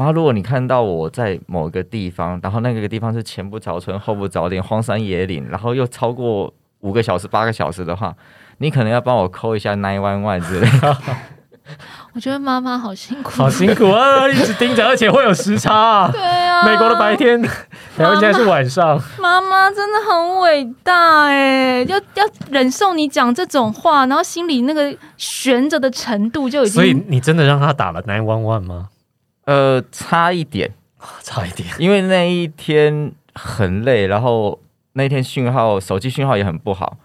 [0.01, 8.13] 妈，如果你看到我在某个地方，然后那个地方是前不着村后不着店，荒山野岭，然后又超过五个小时、八个小时的话，
[8.57, 10.97] 你可能要帮我扣一下 nine one one 之类的。
[12.13, 14.27] 我觉得妈妈好辛苦，好辛苦啊！
[14.27, 16.09] 一直盯着，而且会有时差。
[16.11, 18.99] 对啊，美国的白天，台湾现在是晚上。
[19.19, 26.73] 妈妈真的很伟大哎，要要忍受你讲这种话，然后心里那个悬着的程度就已经……
[26.73, 28.89] 所以你真的让他打了 nine one one 吗？
[29.51, 30.71] 呃，差一点，
[31.21, 34.57] 差一点，因为那一天很累，然后
[34.93, 36.97] 那一天讯号，手机讯号也很不好。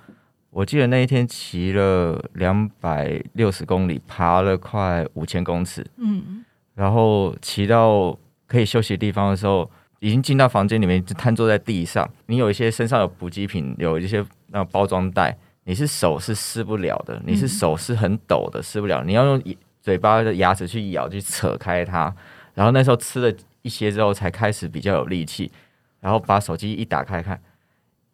[0.51, 6.44] 我记得那一天骑了两百六十公里，爬了快五千公尺，嗯，
[6.76, 8.16] 然后骑到
[8.47, 9.68] 可以休息的地方的时候，
[9.99, 12.09] 已经进到房间里面，就瘫坐在地上。
[12.26, 19.42] 你有一些身上有补给品，有一些那包装袋，你是手是撕不了的，你是手是很抖的，撕不了，你要用。
[19.82, 22.12] 嘴巴的牙齿去咬，去扯开它，
[22.57, 23.31] 然后那时候吃了
[23.61, 25.53] 一些之后，才开始比较有力气，
[26.01, 27.39] 然后把手机一打开看，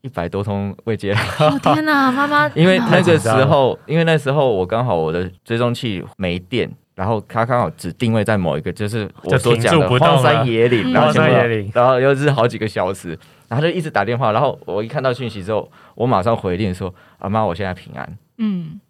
[0.01, 1.15] 一百多通未接。
[1.63, 2.49] 天哪， 妈妈！
[2.57, 13.17] 因为那个时候，因为那时候我刚好我的追踪器没电，然后它刚好只定位在某一个，就是我所讲的荒山野岭，荒山野岭，然后又是好几个小时，
[13.47, 18.81] 然后就一直打电话，然后我一看到讯息之后，我马上回电说：“阿妈，我现在平安。”嗯。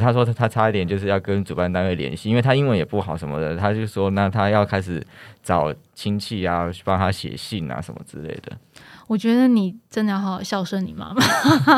[0.00, 5.04] 他说他他差一点就是要跟主办单位联系，因为他英文也不好什么的，他就说那他要开始
[5.42, 8.56] 找亲戚啊，去帮他写信啊什么之类的。
[9.06, 11.22] 我觉得你真的要好好孝顺你妈妈。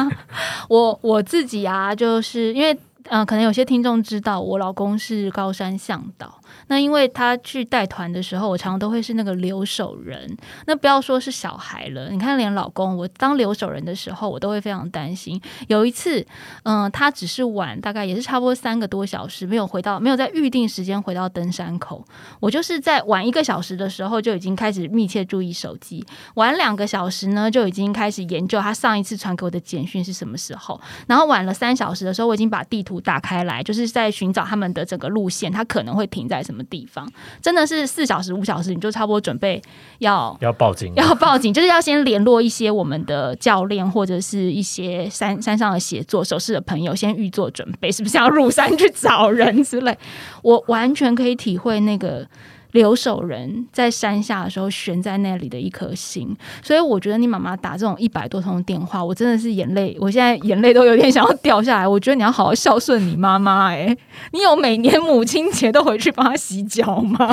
[0.68, 2.76] 我我自己啊，就是因为
[3.08, 6.40] 嗯，可能有些听众知道我老公是高山向导。
[6.68, 10.36] 那因为他去带团的时候，我常常都会是那个留守人。
[10.66, 15.40] 那不要说是小孩了，你看连老公，我当留守人的时候，我都会非常担心。
[15.68, 16.26] 有一次，
[16.62, 22.05] 嗯，他只是晚，大概也是差不多三个多小时，没有回到，没有在预定时间回到登山口。
[22.40, 30.80] 我就是在晚一个小时的时候就已经开始密切注意手机，晚两个小时呢就已经开始研究他上一次传给我的简讯是什么时候。
[31.07, 36.62] 然后晚了三小时的时候，我已经把地图打开来，就是在寻找他们的整个路线，他可能会停在什么。
[36.70, 37.07] 地方
[37.42, 39.62] 真的是四小时五小时，你就差不多准备
[39.99, 49.97] 要要报警，要报警，就是要先联络一些我们的教练或者是一些山山上的协作手势的朋友，先预做准备，是不是要入山去找人之类？
[50.42, 52.26] 我完全可以体会那个。
[52.75, 61.87] 留守人在山下的时候悬在那里的一颗心，所以我觉得你妈妈打这种一百多通电话，我真的是眼泪，我现在眼泪都有点想要掉下来。
[61.87, 63.97] 我觉得你要好好孝顺你妈妈，哎，
[64.33, 67.33] 你有每年母亲节都回去帮她洗脚吗？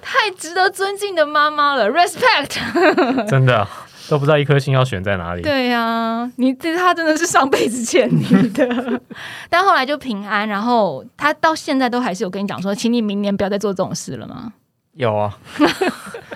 [0.00, 2.56] 太值得尊敬的妈妈了，respect，
[3.28, 3.66] 真的。
[4.08, 5.42] 都不知道一颗星要选在哪里。
[5.42, 9.00] 对呀，你这他真的是上辈子欠你的，
[9.48, 10.46] 但后来就平安。
[10.48, 14.52] 然后他到现在都还是有跟你讲说，请你明年不要再做这种事了吗？
[14.96, 15.36] 有啊，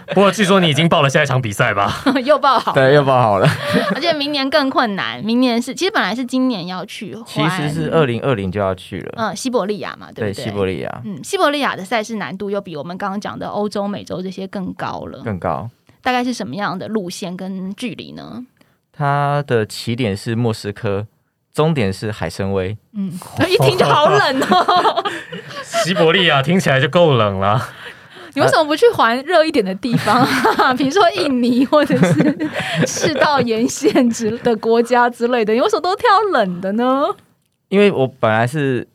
[0.09, 2.03] 不过据说你已经报了下一场比赛吧？
[2.25, 3.47] 又报好，对，又报好了。
[3.95, 9.15] 而且明年更困难，明年是其实本来是今年要去，其实是二零二零就要去了。
[9.17, 10.45] 嗯，西伯利亚嘛，对不对？
[10.45, 15.71] 西伯利亚，嗯，西伯利亚的赛事难度又比我们刚刚讲的欧洲、美洲这些更高了，更高。
[16.03, 18.47] 大概是什么样的路线跟距离呢？
[18.93, 21.07] 它的起点是莫斯科，
[21.53, 22.77] 终点是海参崴。
[22.95, 23.13] 嗯，
[23.49, 25.05] 一听就好冷哦。
[25.63, 27.61] 西伯利亚听起来就够冷了。
[28.35, 30.27] 你为什么不去环热一点的地方？
[30.77, 32.49] 比如说印尼或者是
[32.87, 35.53] 赤道沿线之的国家之类的？
[35.55, 37.05] 你为什么都挑冷的呢？
[37.69, 38.87] 因为我本来是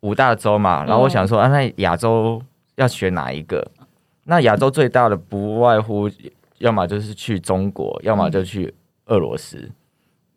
[0.00, 2.40] 五大洲嘛，然后我想说啊，那亚洲
[2.76, 3.66] 要选哪一个？
[4.24, 6.10] 那亚洲最大的不外乎。
[6.64, 8.72] 要么就是去中国，要么就去
[9.06, 9.70] 俄罗斯。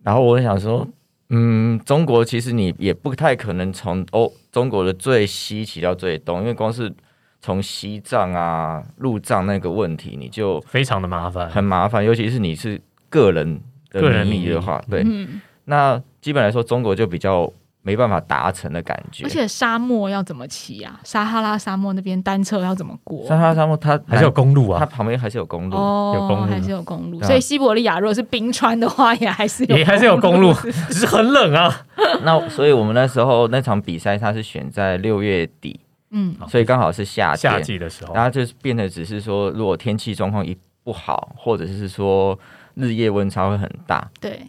[0.04, 0.86] 然后我想说，
[1.30, 6.94] 嗯，中国其实你也不太可能从欧中国的最西骑到最东，因为光是
[7.40, 12.04] 从西藏啊、路藏那个问题，你就非常的麻烦，很麻烦。
[12.04, 15.06] 尤其是你是个人的利益的话，对。
[15.66, 17.52] 那基本来说，中国就比较。
[17.88, 21.00] 没办法达成的感觉，而且沙漠要怎么骑啊？
[21.06, 23.26] 撒哈拉沙漠那边单车要怎么过？
[23.26, 27.24] 撒哈拉沙漠它还是有公路啊，它旁边还是有公路，有公路还是有公路。
[27.24, 30.54] 所以西伯利亚如果是冰川的话，也还是也还是有公路，
[30.92, 31.74] 只是很冷啊。
[32.24, 35.80] 那所以我们那时候那场比赛它是选在六月底，
[36.12, 42.38] 嗯，所以刚好是夏夏季的时候，然后就变得只是说，如果天气状况一不好，或者是说
[42.74, 44.42] 日夜温差会很大，对。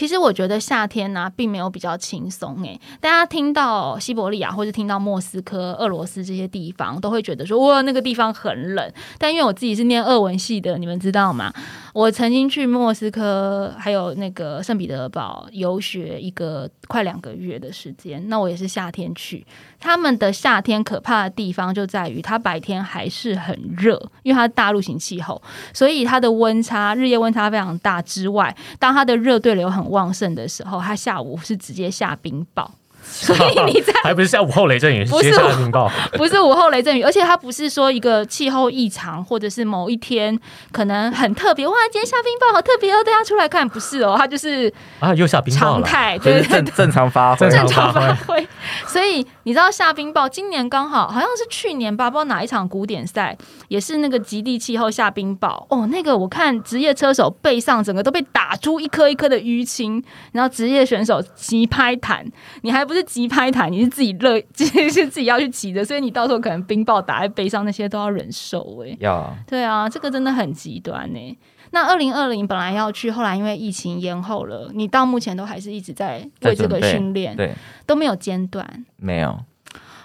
[0.00, 2.80] 其实我觉得夏天呢，并没有比较轻松诶。
[3.02, 8.92] 大家听到西伯利亚或者听到莫斯科、俄罗斯这些地方，都会觉得说哇，那个地方很冷。
[9.18, 11.52] 但因为我自己是念俄文系的，你们知道吗？
[11.92, 18.26] 我曾经去莫斯科，还有那个圣彼得堡游学一个快两个月的时间。
[18.30, 19.44] 那我也是夏天去。
[19.78, 25.42] 他们的夏天可怕的地方就在于，它白天还是很热，因为它是大陆型气候，
[25.74, 28.00] 所以它的温差日夜温差非常大。
[28.00, 32.70] 之外，当它的热对流很旺盛的时候，他下午是直接下冰雹。
[33.10, 35.32] 所以你在 还不是下午后雷阵雨，不是
[36.16, 40.38] 不是午后雷阵雨，而且它不是说一个气候异常，或者是某一天
[40.72, 48.46] 可能很特别哇，今天下冰雹好特别哦，大家出来看，不是哦，它就是啊又下冰雹常态，对正 正常发挥，正常发挥。
[48.86, 53.36] 所以你知道下冰雹，今年刚好好像是去年吧，不知道哪一场古典赛
[53.68, 60.02] 也是那个极地气候下冰雹哦，那个我看职业车手背上整个都被打出一颗一颗的淤青，
[60.32, 62.26] 然后职业选手急拍弹，
[62.60, 62.80] 你还。
[62.90, 68.82] 不是急拍台，你是自己热， 是自己要去骑的，所以你到时候可能冰雹打在背上，那些都要忍受。
[68.84, 71.38] 哎，要对啊，这个真的很极端呢。
[71.72, 74.70] 那二零二零本来要去，后来因为疫情延后了。
[74.74, 77.54] 你到目前都还是一直在为这个训练，对，
[77.86, 79.38] 都没有间断，没有。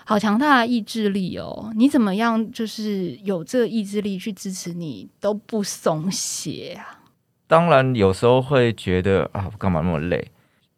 [0.08, 1.72] 好强大的意志力哦！
[1.76, 7.02] 你怎么样，就是有这个意志力去支持你都不松懈啊？
[7.48, 10.32] 当然，有时候会觉得啊，干嘛那么累？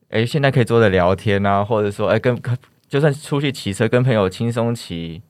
[0.10, 2.40] 哎，现在可以坐着聊天啊，或者说，哎，跟
[2.88, 5.22] 就算出去骑车，跟朋友轻松骑，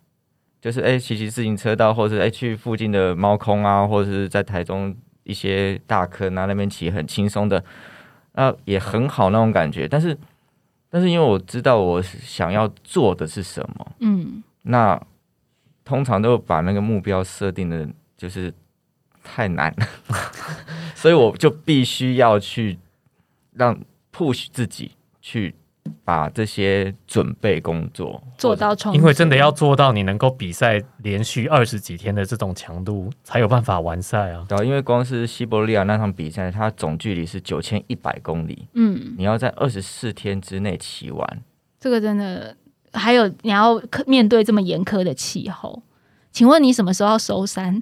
[0.61, 7.63] 就是哎，骑骑自行车道，或者哎，去附近的猫空啊，或者是在台中一些大坑啊那边骑，很轻松的，
[8.34, 9.88] 那也很好那种感觉。
[9.88, 10.15] 但是，
[10.91, 15.01] 但是因为我知道我想要做的是什么，嗯，那
[15.84, 18.53] 通常都把那个目标设定的，就是
[19.23, 19.88] 太难了，
[20.93, 22.78] 所以我就必须要去
[23.53, 23.75] 让。
[24.18, 24.91] Push 自己
[25.22, 25.53] 去
[26.03, 34.45] 把这些准备工作做到，因为真的要做到你能够比赛连续二十几天的这种强度，才有办法完赛啊！
[34.49, 41.43] 对，因为光是西伯利亚那场比赛，它总距离是九千一百公里，嗯，你要在二十四天之内骑完，
[41.80, 42.57] 这个真的
[42.93, 45.84] 还有你要面对这么严苛的气候。
[46.38, 47.81] 请问你什么时候要收山？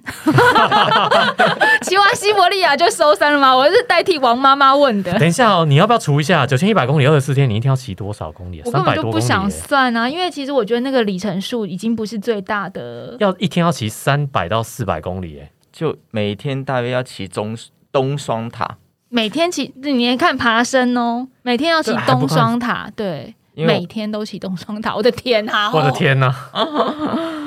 [1.82, 3.54] 骑完西伯利亚就收山了吗？
[3.54, 5.12] 我是代替王妈妈问的。
[5.18, 8.62] 等一下哦，你要不要除一下九千一百公里二十四天，你一天要骑多少公里？
[8.64, 13.14] 我根本就不想算啊，因为其实我觉得那个里程数已经不是最大的。
[13.20, 17.54] 要一天要骑三百到四百公里，哎，就每天大约要骑中
[17.92, 18.78] 东双塔。
[19.10, 24.96] 每天骑，你看爬升哦，每天要骑东双塔，对，每天都骑东双塔。
[24.96, 25.70] 我的天啊！
[25.74, 26.34] 我的天哪！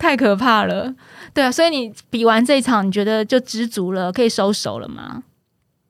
[0.00, 0.92] 太可怕了，
[1.34, 5.22] 对啊，所以你比完这一场，你觉得就知足了，可以收手了吗？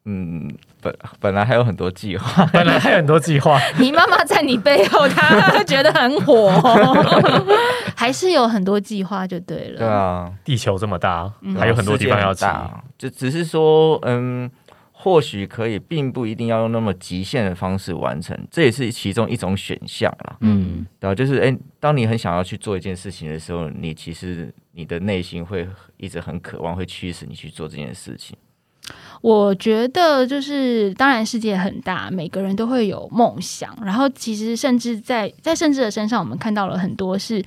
[0.04, 0.52] 嗯，
[0.82, 3.60] 本本来还有很多计划， 本来还有很多计划。
[3.78, 6.50] 你妈妈在你背后，她觉得很火，
[7.94, 9.78] 还是有很多计划就对了。
[9.78, 12.44] 对啊，地球这么大，还有很多地方要去，
[12.98, 14.50] 就只是说，嗯。
[15.02, 20.36] 或许可以，并不一定要用那么极限的方式完成，这也是其中一种选项啦。
[20.40, 21.14] 嗯，对吧？
[21.14, 28.36] 就是，哎，当你很想要去做一件事情的时候，你其实你的内心会一直很渴望，会驱使你去做这件事情？
[29.22, 33.74] 我觉得就是，当然世界很大，每个人都会有梦想。
[33.82, 37.42] 然后其实甚至在在甚至的身上，我们看到了很多是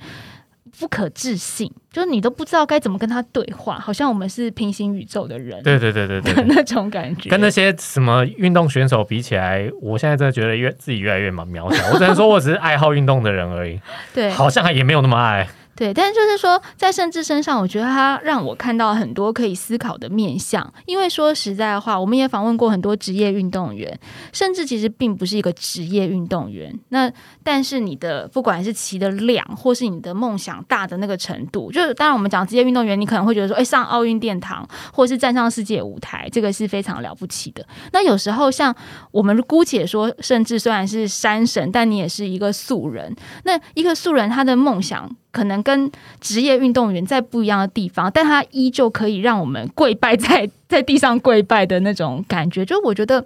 [0.78, 5.62] 不可置信，就是你都不知道该怎么跟他对话，好像我们是平行宇宙的人。
[5.62, 7.30] 对对对对对， 那种感觉。
[7.30, 11.92] 跟那些什么运动选手比起来，我现在真的觉得越自己越来越渺渺小。
[11.92, 13.80] 我只能说我只是爱好运动的人而已。
[14.12, 15.48] 对，好像也没有那么爱。
[15.76, 20.72] 对，但是就是说，在甚至身上，我觉得他让我看到很多可以思考的面向。
[20.86, 23.98] 因为说实在话，我们也访问过很多职业运动员，
[24.32, 26.72] 甚至其实并不是一个职业运动员。
[26.90, 27.10] 那
[27.42, 37.66] 但是你的不管是骑的量，或是你的梦想大的那个程度，就是当然我们讲职业运动员，你可能会觉得说，哎，上奥运殿堂，或是站上世界舞台，这个是非常了不起的。
[37.92, 38.72] 那有时候像
[39.10, 43.12] 我们姑且说，甚至虽然是山神，但你也是一个素人。
[43.42, 45.10] 那一个素人，他的梦想。
[45.34, 53.24] 可能跟职业运动员在不一样的地方，但他依旧可以让我们跪拜在 在地上跪拜的那种感觉，就我觉得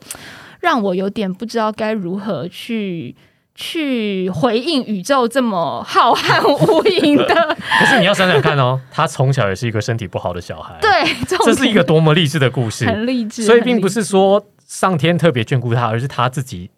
[0.61, 3.15] 让我有点不知道该如何去
[3.55, 7.57] 去回应宇宙这么浩瀚无垠的。
[7.79, 10.91] 可是你要想想看哦，他从小也是一个身体不好的小孩，对，
[11.27, 13.43] 这是一个多么励志的故事，很励志。
[13.43, 16.71] 所以并不是说上天特别眷顾他，而是他自己。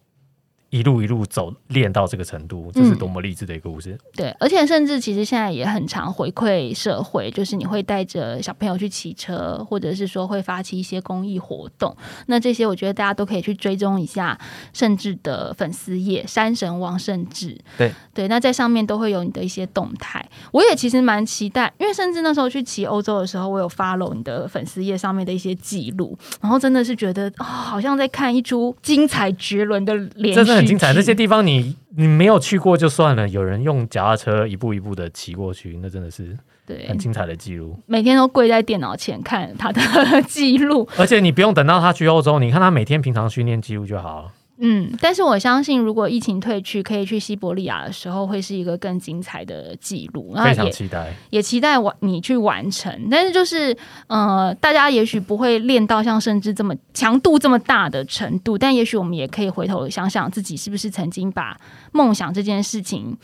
[0.70, 3.98] 一路一路走练到这个程度，这是多么励志的一个故事。
[4.14, 11.96] 对，而且甚至其实现在也很常回馈社会，就是你会带着小朋友去骑车，或者是说会发起一些公益活动。
[12.26, 14.38] 那这些我觉得大家都可以去追踪一下，
[14.72, 17.58] 甚至的粉丝页“山神王甚至”。
[17.76, 20.24] 对对，那在上面都会有你的一些动态。
[20.52, 30.59] 我也其实蛮期待，因为甚至那时候去骑欧洲的时候，我有 follow 你的粉丝页上面的一些记录，然后真的是觉得哦，好像在看一出精彩绝伦的连续。
[30.60, 36.36] 很精彩，那些地方你你没有去过就算了，有人用脚踏车一步一步的骑过去，那真的是
[36.66, 37.78] 对很精彩的记录。
[37.86, 39.80] 每天都跪在电脑前看他的
[40.28, 44.28] 记录，而且你不用等到他去欧洲，你看他每天平常训练记录就好了。
[44.62, 50.34] 嗯，但是我相信，如果疫情退去，可以去西伯利亚的时候，会是一个更精彩的记录。
[50.44, 53.08] 非常期待，也期待完你去完成。
[53.10, 53.74] 但是就是，
[54.06, 61.58] 呃，大家也许不会练到像甚至这么强度这么大的程度，但也许我们也可以回头想想自己是不是曾经把
[61.92, 63.16] 梦想这件事情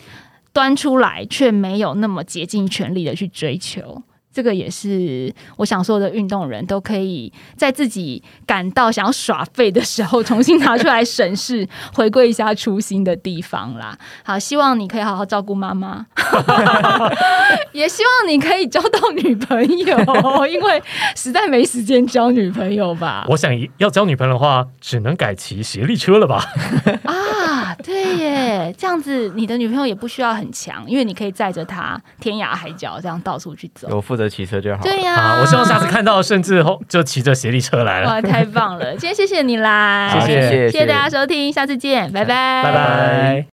[0.55, 4.03] 端出来，却没有那么竭尽全力的去追求。
[4.37, 11.66] 这个也是我想说的，运动人都可以在自己感到想要耍废的时候，重新拿出来审视，
[11.97, 13.97] 回归一下初心的地方啦。
[14.22, 16.05] 好，希望你可以好好照顾妈妈，
[17.72, 20.82] 也希望你可以交到女朋友，因为
[21.16, 23.24] 实在没时间交女朋友吧。
[23.30, 26.45] 我想要交女朋友的话，只能改骑斜力车了吧？
[27.09, 33.89] 啊，对耶，这样子你的女朋友也不需要很强，因为你可以载着她天涯海角这样到处去走。
[33.91, 34.26] 我负责。
[34.29, 34.83] 骑车就好。
[34.83, 38.09] 对呀，我希望下次看到，甚至后就骑着斜力车来了。
[38.09, 38.93] 哇，太棒了！
[38.93, 43.56] 今天谢谢你啦， 谢谢谢谢大家收听，下次见，拜拜，拜拜。